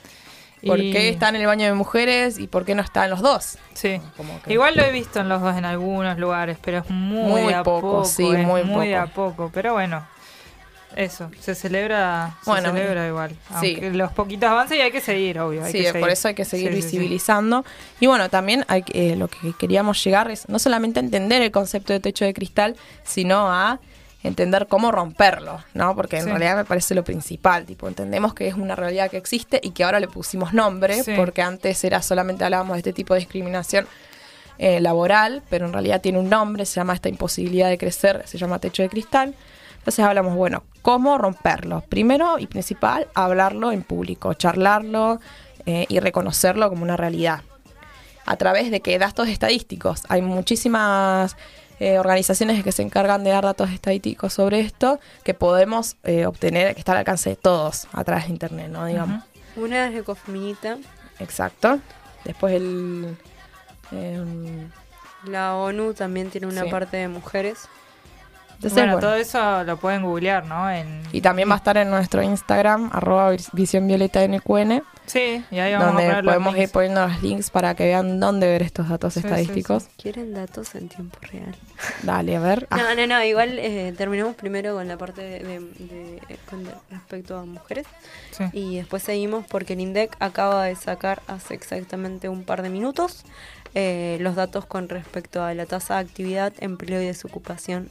[0.65, 3.09] ¿Por Y- qué está en el baño de mujeres y por qué no está en
[3.09, 3.57] los dos?
[3.73, 3.99] Sí.
[4.15, 7.41] Como que- Igual lo he visto en los dos en algunos lugares, pero es muy,
[7.41, 9.31] Muy a poco, poco, sí, muy de a poco.
[9.35, 9.51] poco.
[9.51, 10.05] Pero bueno,
[10.95, 13.35] eso, se celebra, se celebra igual.
[13.59, 13.77] sí.
[13.91, 15.63] Los poquitos avances y hay que seguir, obvio.
[15.63, 16.09] Hay Sí, que por seguir.
[16.09, 16.87] eso hay que seguir Sí, sí, sí.
[16.97, 17.65] visibilizando.
[17.99, 21.51] Y bueno, también hay, eh, lo que queríamos llegar es no solamente a entender el
[21.51, 23.79] concepto de techo de cristal, sino a
[24.23, 25.95] entender cómo romperlo, ¿no?
[25.95, 29.59] Porque en realidad me parece lo principal, tipo, entendemos que es una realidad que existe
[29.63, 33.21] y que ahora le pusimos nombre, porque antes era solamente hablábamos de este tipo de
[33.21, 33.87] discriminación
[34.59, 38.37] eh, laboral, pero en realidad tiene un nombre, se llama esta imposibilidad de crecer, se
[38.37, 39.33] llama techo de cristal.
[39.81, 41.81] Entonces hablamos, bueno, ¿cómo romperlo?
[41.81, 45.19] Primero y principal, hablarlo en público, charlarlo
[45.65, 47.41] eh, y reconocerlo como una realidad.
[48.25, 50.03] A través de que datos estadísticos.
[50.07, 51.35] Hay muchísimas
[51.79, 56.75] eh, organizaciones que se encargan de dar datos estadísticos sobre esto que podemos eh, obtener,
[56.75, 58.85] que está al alcance de todos a través de Internet, ¿no?
[58.85, 59.23] Digamos.
[59.55, 60.77] Una es Ecofeminita,
[61.19, 61.79] Exacto.
[62.23, 63.17] Después el...
[63.91, 64.69] em,
[65.25, 66.69] la ONU también tiene una Sí.
[66.69, 67.67] parte de mujeres.
[68.67, 69.07] Entonces, bueno, bueno.
[69.07, 70.69] todo eso lo pueden googlear, ¿no?
[70.69, 71.01] En...
[71.11, 75.73] Y también va a estar en nuestro Instagram, arroba visión violeta NQN, Sí, y ahí
[75.73, 78.61] vamos a donde poner los podemos ir poniendo los links para que vean dónde ver
[78.61, 79.87] estos datos Sí, sí, estadísticos.
[80.01, 81.53] ¿Quieren datos en tiempo real?
[82.03, 82.67] Dale, a ver.
[82.69, 86.63] Ah, No, no, no, igual eh, terminamos primero con la parte de, de- de- con
[86.63, 87.87] de- respecto a mujeres
[88.29, 88.45] Sí.
[88.53, 93.23] y después seguimos porque el INDEC acaba de sacar hace exactamente un par de minutos
[93.73, 97.89] eh, los datos con respecto a la tasa de actividad, empleo y desocupación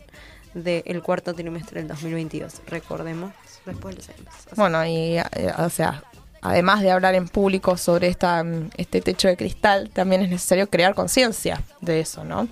[0.55, 2.63] del cuarto trimestre del 2022.
[2.67, 3.33] Recordemos,
[3.67, 4.35] después lo seguimos.
[4.57, 5.25] Bueno, y eh,
[5.59, 6.03] o sea,
[6.43, 8.45] además de hablar en público sobre esta,
[8.77, 12.49] este techo de cristal, también es necesario crear conciencia de eso, ¿no?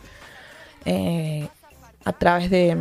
[0.84, 1.49] Eh,
[2.05, 2.76] a través de,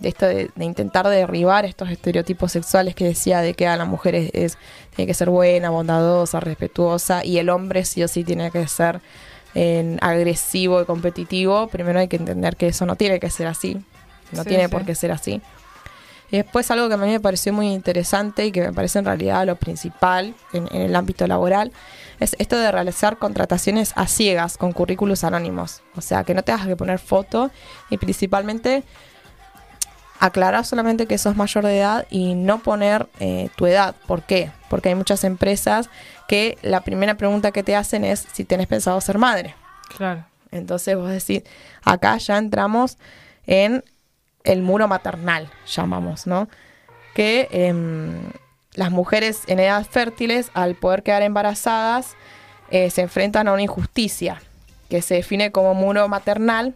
[0.00, 3.84] de esto de, de intentar derribar estos estereotipos sexuales que decía de que a la
[3.84, 4.58] mujer es, es-
[4.96, 9.00] tiene que ser buena, bondadosa, respetuosa y el hombre sí o sí tiene que ser
[9.54, 11.68] eh, agresivo y competitivo.
[11.68, 13.80] Primero hay que entender que eso no tiene que ser así,
[14.32, 14.70] no Sí, tiene sí.
[14.70, 15.40] por qué ser así.
[16.30, 19.04] Y después algo que a mí me pareció muy interesante y que me parece en
[19.04, 21.72] realidad lo principal en, en el ámbito laboral
[22.20, 25.82] es esto de realizar contrataciones a ciegas con currículos anónimos.
[25.94, 27.50] O sea, que no tengas que poner foto
[27.90, 28.82] y principalmente
[30.20, 33.94] aclarar solamente que sos mayor de edad y no poner eh, tu edad.
[34.06, 34.52] ¿Por qué?
[34.70, 35.90] Porque hay muchas empresas
[36.28, 39.54] que la primera pregunta que te hacen es si tenés pensado ser madre.
[39.96, 40.24] Claro.
[40.52, 41.42] Entonces vos decís,
[41.82, 42.98] acá ya entramos
[43.46, 43.84] en
[44.44, 46.48] el muro maternal, llamamos, ¿no?
[47.14, 48.30] Que em,
[48.74, 52.16] las mujeres en edad fértiles, al poder quedar embarazadas,
[52.70, 54.40] eh, se enfrentan a una injusticia
[54.88, 56.74] que se define como muro maternal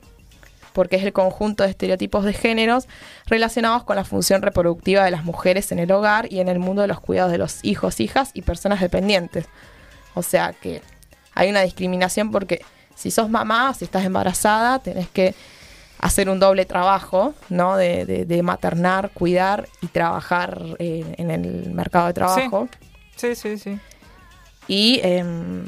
[0.77, 2.87] porque es el conjunto de estereotipos de géneros
[3.25, 6.83] relacionados con la función reproductiva de las mujeres en el hogar y en el mundo
[6.83, 9.47] de los cuidados de los hijos, hijas y personas dependientes.
[10.13, 10.83] O sea que
[11.35, 12.63] hay una discriminación porque
[12.95, 15.35] si sos mamá, si estás embarazada, tenés que
[15.99, 17.77] hacer un doble trabajo, ¿no?
[17.77, 22.69] De, de- de maternar, cuidar y trabajar eh, en el mercado de trabajo.
[23.17, 23.79] Sí, sí, sí.
[24.69, 25.65] Y em,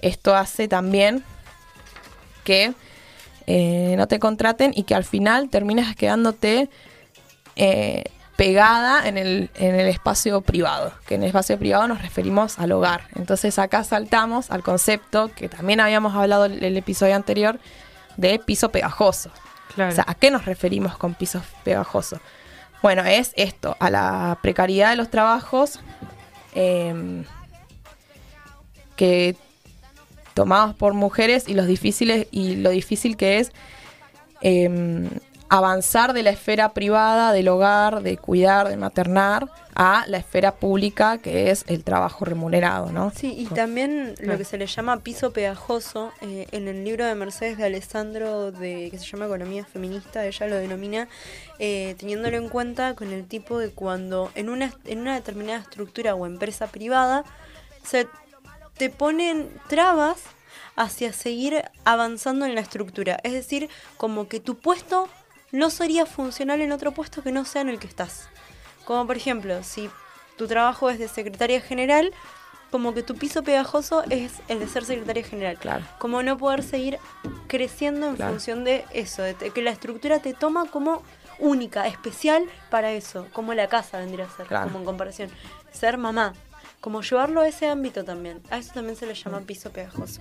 [0.00, 1.22] esto hace también
[2.44, 2.72] que
[3.46, 6.70] eh, no te contraten y que al final terminas quedándote
[7.56, 8.04] eh,
[8.36, 10.92] pegada en el, en el espacio privado.
[11.06, 13.02] Que en el espacio privado nos referimos al hogar.
[13.16, 17.58] Entonces acá saltamos al concepto que también habíamos hablado en el episodio anterior
[18.20, 19.30] de piso pegajoso.
[19.74, 19.92] Claro.
[19.92, 22.20] O sea, ¿a qué nos referimos con pisos pegajosos?
[22.82, 25.80] Bueno, es esto, a la precariedad de los trabajos
[26.54, 27.24] em,
[28.96, 29.36] que
[30.34, 33.52] tomados por mujeres y los difíciles y lo difícil que es
[34.40, 35.08] em,
[35.48, 39.50] avanzar de la esfera privada, del hogar, de cuidar, de maternar,
[39.82, 43.12] a la esfera pública, que es el trabajo remunerado, ¿no?
[43.16, 47.14] Sí, y también lo que se le llama piso pegajoso, eh, en el libro de
[47.14, 51.08] Mercedes de Alessandro, de, que se llama Economía Feminista, ella lo denomina,
[51.58, 56.14] eh, teniéndolo en cuenta con el tipo de cuando en una, en una determinada estructura
[56.14, 57.24] o empresa privada
[57.82, 58.06] se
[58.76, 60.18] te ponen trabas
[60.76, 63.18] hacia seguir avanzando en la estructura.
[63.22, 65.08] Es decir, como que tu puesto
[65.52, 68.28] no sería funcional en otro puesto que no sea en el que estás.
[68.90, 69.88] Como por ejemplo, si
[70.36, 72.12] tu trabajo es de secretaria general,
[72.72, 75.58] como que tu piso pegajoso es el de ser secretaria general.
[75.58, 75.84] Claro.
[76.00, 76.98] Como no poder seguir
[77.46, 78.32] creciendo en Claro.
[78.32, 81.04] función de eso, de que la estructura te toma como
[81.38, 84.64] única, especial para eso, como la casa vendría a ser, Claro.
[84.66, 85.30] como en comparación.
[85.70, 86.32] Ser mamá,
[86.80, 88.42] como llevarlo a ese ámbito también.
[88.50, 90.20] A eso también se le llama piso pegajoso,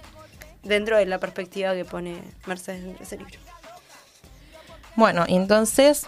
[0.62, 3.40] dentro de la perspectiva que pone Mercedes en ese libro.
[4.96, 6.06] Bueno, entonces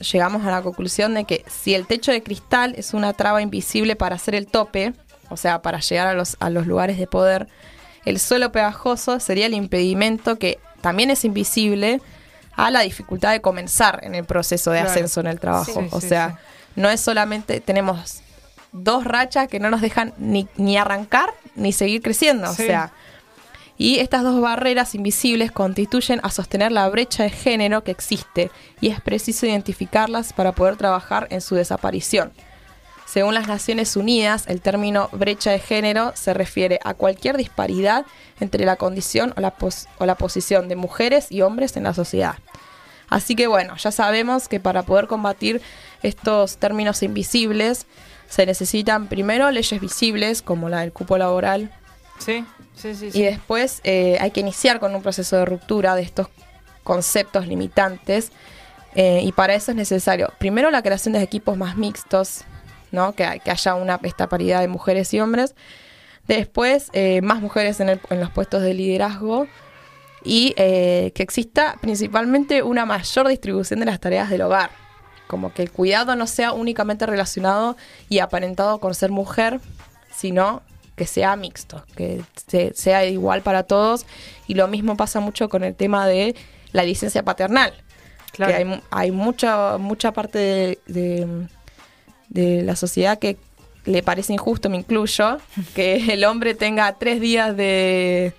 [0.00, 3.96] llegamos a la conclusión de que si el techo de cristal es una traba invisible
[3.96, 4.92] para hacer el tope,
[5.30, 7.48] o sea, para llegar a los, a los lugares de poder,
[8.04, 12.00] el suelo pegajoso sería el impedimento que también es invisible
[12.56, 14.90] a la dificultad de comenzar en el proceso de Claro.
[14.90, 15.80] ascenso en el trabajo.
[15.80, 16.36] Sí, o sí, sea, sí.
[16.76, 18.20] no es solamente, tenemos
[18.72, 22.50] dos rachas que no nos dejan ni, ni arrancar ni seguir creciendo.
[22.50, 22.92] O sea,
[23.76, 28.50] y estas dos barreras invisibles constituyen a sostener la brecha de género que existe
[28.80, 32.32] y es preciso identificarlas para poder trabajar en su desaparición.
[33.06, 38.06] Según las Naciones Unidas, el término brecha de género se refiere a cualquier disparidad
[38.40, 39.54] entre la condición o la,
[39.98, 42.36] o la posición de mujeres y hombres en la sociedad.
[43.08, 45.60] Así que bueno, ya sabemos que para poder combatir
[46.02, 47.86] estos términos invisibles
[48.28, 51.70] se necesitan primero leyes visibles como la del cupo laboral,
[52.18, 52.44] Sí,
[52.76, 53.10] sí, sí.
[53.10, 53.18] sí.
[53.20, 56.28] y después eh, hay que iniciar con un proceso de ruptura de estos
[56.82, 58.30] conceptos limitantes.
[58.94, 62.42] eh, y para eso es necesario, primero, la creación de equipos más mixtos,
[62.92, 63.12] ¿no?
[63.14, 65.54] que, que haya una esta paridad de mujeres y hombres.
[66.28, 69.46] Después, eh, más mujeres en, el- en los puestos de liderazgo.
[70.26, 74.70] Y eh, que exista principalmente una mayor distribución de las tareas del hogar.
[75.26, 77.76] Como que el cuidado no sea únicamente relacionado
[78.08, 79.60] y aparentado con ser mujer,
[80.16, 80.62] sino
[80.96, 84.06] que sea mixto, que se- sea igual para todos.
[84.46, 86.34] Y lo mismo pasa mucho con el tema de
[86.72, 87.72] la licencia paternal.
[88.32, 88.52] Claro.
[88.52, 91.46] Que hay, mu- hay mucha, mucha parte de, de-
[92.28, 93.36] de la sociedad que
[93.84, 95.38] le parece injusto, me incluyo,
[95.74, 98.32] que el hombre tenga tres días de,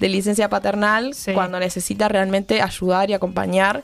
[0.00, 1.32] de licencia paternal Sí.
[1.32, 3.82] cuando necesita realmente ayudar y acompañar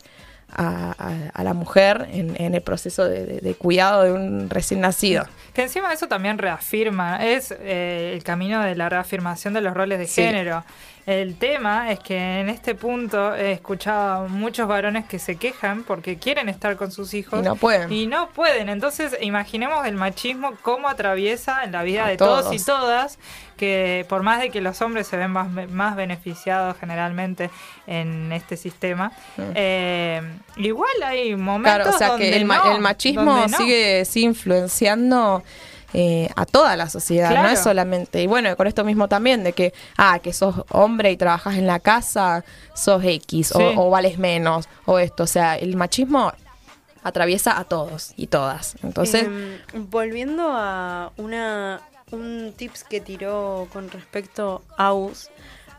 [0.55, 4.49] a, a- a la mujer en, en el proceso de, de- de cuidado de un
[4.51, 5.25] recién nacido.
[5.53, 9.99] Que encima eso también reafirma, es eh, el camino de la reafirmación de los roles
[9.99, 10.23] de Sí.
[10.23, 10.65] género.
[11.07, 15.83] El tema es que en este punto he escuchado a muchos varones que se quejan
[15.83, 17.93] porque quieren estar con sus hijos Y no pueden.
[17.93, 18.71] y no pueden.
[18.71, 22.45] Entonces, imaginemos el machismo cómo atraviesa en la vida A de todos.
[22.45, 22.55] todos.
[22.55, 23.19] y todas,
[23.59, 27.51] que por más de que los hombres se ven más, más beneficiados generalmente
[27.87, 29.13] en este sistema,
[29.55, 30.23] eh,
[30.57, 31.81] igual hay momentos Mm.
[31.83, 33.49] Claro, o sea donde que el, ma- no, el machismo no.
[33.59, 35.43] sigue, sigue influenciando
[35.95, 38.21] eh, a toda la sociedad, no es solamente.
[38.23, 41.67] Y bueno, con esto mismo también, de que, ah, que sos hombre y trabajas en
[41.67, 43.65] la casa, sos X, o- Sí.
[43.77, 45.23] o, vales menos, o esto.
[45.23, 46.33] O sea, el machismo
[47.03, 48.77] atraviesa a todos y todas.
[48.83, 49.59] Entonces, Em,
[49.91, 51.81] volviendo a una
[52.11, 55.31] un tips que tiró con respecto a US,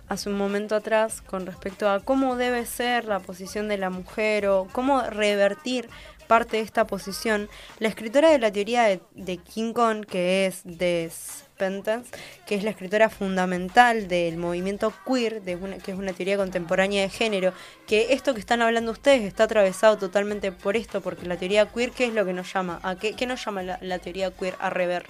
[0.10, 4.48] hace un momento atrás con respecto a cómo debe ser la posición de la mujer
[4.48, 5.90] o cómo revertir
[6.28, 7.50] parte de esta posición,
[7.80, 12.08] la escritora de la teoría de, de King Kong, que es Despentes,
[12.46, 17.02] que es la escritora fundamental del movimiento queer, de una, que es una teoría contemporánea
[17.04, 17.54] de género,
[17.88, 21.92] que esto que están hablando ustedes está atravesado totalmente por esto, porque la teoría queer,
[21.92, 22.80] ¿qué es lo que nos llama?
[22.84, 25.06] ¿A qué, qué nos llama la, la teoría queer a rever?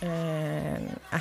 [0.00, 1.20] Eh, ah,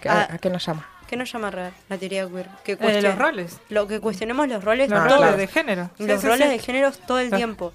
[0.00, 0.28] ¿qué- Ah.
[0.30, 0.86] ¿A qué nos llama?
[1.10, 2.46] ¿Qué nos llama rever la teoría queer?
[2.62, 3.58] Que Eh, cuestione- los roles.
[3.68, 5.90] Lo que cuestionemos los roles, Los todos, roles de género.
[5.98, 6.52] Sí, los sí, roles sí.
[6.52, 7.72] de género todo el tiempo.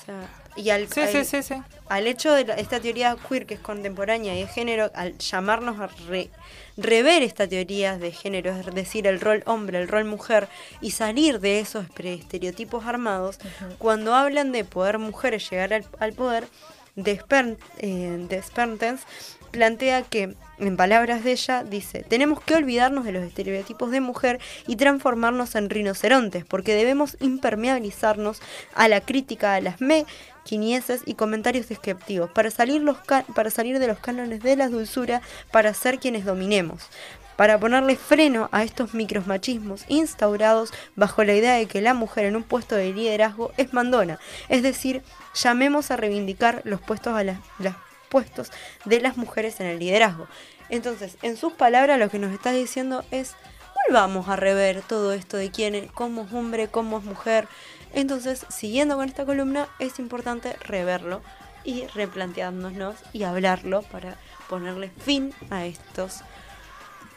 [0.00, 0.20] O sea,
[0.54, 1.54] y al, Sí, al- sí, sí, sí.
[1.88, 5.80] al hecho de la- esta teoría queer que es contemporánea y de género, al llamarnos
[5.80, 6.30] a re-
[6.76, 10.46] rever esta teoría de género, es decir, el rol hombre, el rol mujer,
[10.80, 13.38] y salir de esos estereotipos armados,
[13.78, 16.46] cuando hablan de poder mujeres llegar al, al poder,
[16.96, 19.02] Desper- eh, Despertens
[19.50, 24.40] plantea que, en palabras de ella, dice, tenemos que olvidarnos de los estereotipos de mujer
[24.66, 28.40] y transformarnos en rinocerontes, porque debemos impermeabilizarnos
[28.74, 32.98] a la crítica, a las mequinieces y comentarios descriptivos, para salir, los
[33.34, 36.88] para salir de los cánones de la dulzura, para ser quienes dominemos
[37.38, 42.34] para ponerle freno a estos micromachismos instaurados bajo la idea de que la mujer en
[42.34, 44.18] un puesto de liderazgo es mandona.
[44.48, 45.04] Es decir,
[45.40, 47.76] llamemos a reivindicar los puestos, a las, las
[48.08, 48.50] puestos
[48.84, 50.26] de las mujeres en el liderazgo.
[50.68, 53.34] Entonces, en sus palabras lo que nos está diciendo es,
[53.88, 57.48] volvamos a rever todo esto de quién es, cómo es hombre, cómo es mujer.
[57.92, 61.22] Entonces, siguiendo con esta columna, es importante reverlo
[61.64, 64.16] y replanteándonos y hablarlo para
[64.48, 66.20] ponerle fin a estos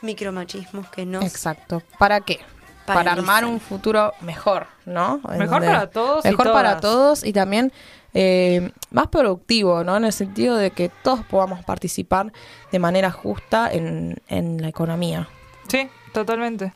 [0.02, 1.82] micromachismos que nos Exacto.
[1.98, 2.40] ¿Para qué?
[2.86, 5.22] Para armar un futuro mejor, ¿no?
[5.30, 7.72] Mejor donde- para todos y Mejor para todos y también
[8.14, 9.98] eh, más productivo, ¿no?
[9.98, 12.32] En el sentido de que todos podamos participar
[12.72, 15.28] de manera justa en, en la economía.
[15.68, 16.74] Sí, totalmente.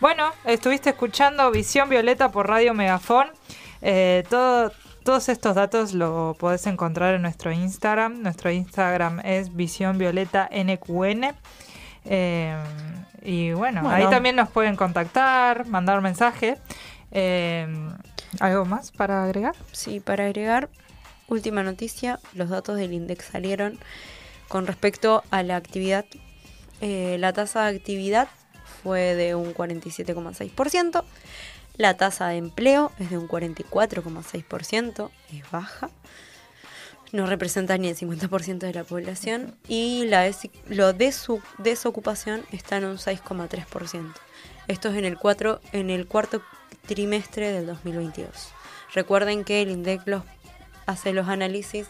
[0.00, 3.28] Bueno, estuviste escuchando Visión Violeta por Radio Megafón.
[3.82, 4.72] Eh, todo,
[5.04, 8.22] todos estos datos lo podés encontrar en nuestro Instagram.
[8.22, 11.34] Nuestro Instagram es Visión Violeta NQN.
[12.04, 12.56] Eh,
[13.22, 13.94] y bueno, Bueno.
[13.94, 16.58] ahí también nos pueden contactar, mandar mensaje.
[17.12, 17.68] Eh,
[18.40, 19.54] ¿Algo más para agregar?
[19.72, 20.68] Sí, para agregar,
[21.28, 23.78] última noticia, los datos del INDEX salieron
[24.48, 26.04] con respecto a la actividad.
[26.80, 28.28] Eh, la tasa de actividad
[28.82, 31.04] fue de un 47,6%,
[31.76, 35.90] la tasa de empleo es de un 44,6%, es baja,
[37.12, 42.42] no representa ni el 50% de la población y la desi- lo de su desocupación
[42.50, 44.12] está en un 6,3%.
[44.68, 46.42] Esto es en el, cuatro, en el cuarto
[46.86, 48.30] trimestre del 2022.
[48.94, 50.22] Recuerden que el INDEC los,
[50.86, 51.86] hace los análisis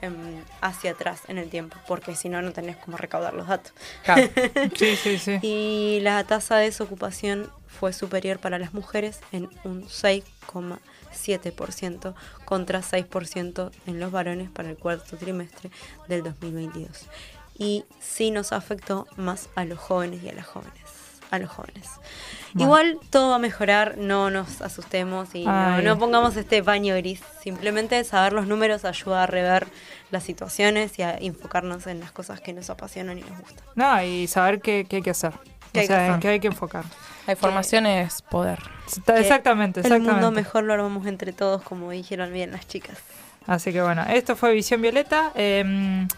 [0.00, 3.72] em, hacia atrás en el tiempo, porque si no, no tenés cómo recaudar los datos.
[4.76, 5.38] Sí, sí, sí.
[5.42, 12.14] Y la tasa de desocupación fue superior para las mujeres en un 6,7%
[12.44, 15.70] contra 6% en los varones para el cuarto trimestre
[16.08, 17.06] del 2022.
[17.58, 20.89] Y sí nos afectó más a los jóvenes y a las jóvenes.
[21.30, 21.88] A los jóvenes.
[22.56, 27.20] Igual todo va a mejorar, no nos asustemos y no, no pongamos este paño gris.
[27.40, 29.68] Simplemente saber los números ayuda a rever
[30.10, 33.64] las situaciones y a enfocarnos en las cosas que nos apasionan y nos gustan.
[33.76, 35.32] No, y saber qué, qué hay que hacer.
[35.72, 36.84] ¿Qué o hay que sea, en qué hay que enfocar.
[37.28, 38.58] La información es poder.
[38.88, 40.12] Está- que Exactamente, El exactamente.
[40.14, 42.98] mundo mejor lo armamos entre todos, como dijeron bien las chicas.
[43.46, 45.30] Así que bueno, esto fue Visión Violeta.
[45.36, 46.08] Eh,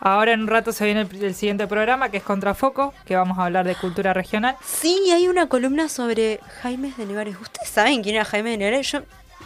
[0.00, 3.38] ahora en un rato se viene el, el siguiente programa que es Contrafoco, que vamos
[3.38, 4.56] a hablar de cultura regional.
[4.64, 7.36] Sí, hay una columna sobre Jaime de Nevares.
[7.40, 8.90] ¿Ustedes saben quién era Jaime de Nevares?
[8.90, 9.02] Yo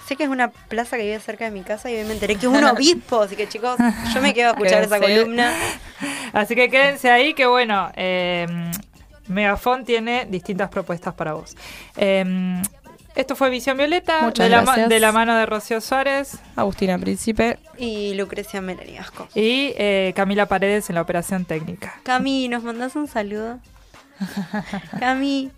[0.06, 2.36] sé que es una plaza que vive cerca de mi casa y hoy me enteré
[2.36, 3.22] que es un obispo.
[3.22, 3.76] Así que chicos,
[4.14, 5.52] yo me quedo a escuchar esa columna.
[6.32, 8.46] Así que quédense ahí, que bueno, eh,
[9.28, 11.56] Megafon tiene distintas propuestas para vos.
[11.96, 12.62] Eh,
[13.14, 14.88] esto fue Visión Violeta, Muchas de la, gracias.
[14.88, 17.58] de la mano de Rocío Suárez Agustina Príncipe.
[17.78, 19.28] Y Lucrecia Melaniasco.
[19.34, 21.94] y eh, Camila Paredes en la operación técnica.
[22.02, 23.58] Cami, ¿nos mandás un saludo?
[25.00, 25.50] Cami,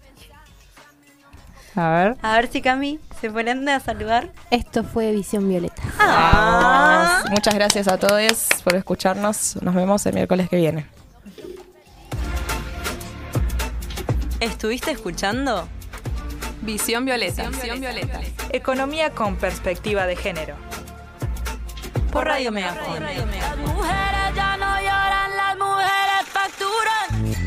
[1.75, 2.17] A ver.
[2.23, 4.31] a ver si Cami se prende a saludar.
[4.51, 5.83] Esto fue Visión Violeta.
[5.99, 7.23] Ah.
[7.31, 9.57] Muchas gracias a todos por escucharnos.
[9.63, 10.87] Nos vemos el miércoles que viene.
[14.41, 15.67] ¿Estuviste escuchando?
[16.67, 17.49] Visión Violeta.
[17.49, 18.21] Visión Violeta.
[18.51, 20.57] Economía con perspectiva de género.
[22.11, 23.03] Por Radio Megafon.
[23.05, 27.46] Las mujeres ya no lloran, las mujeres facturan.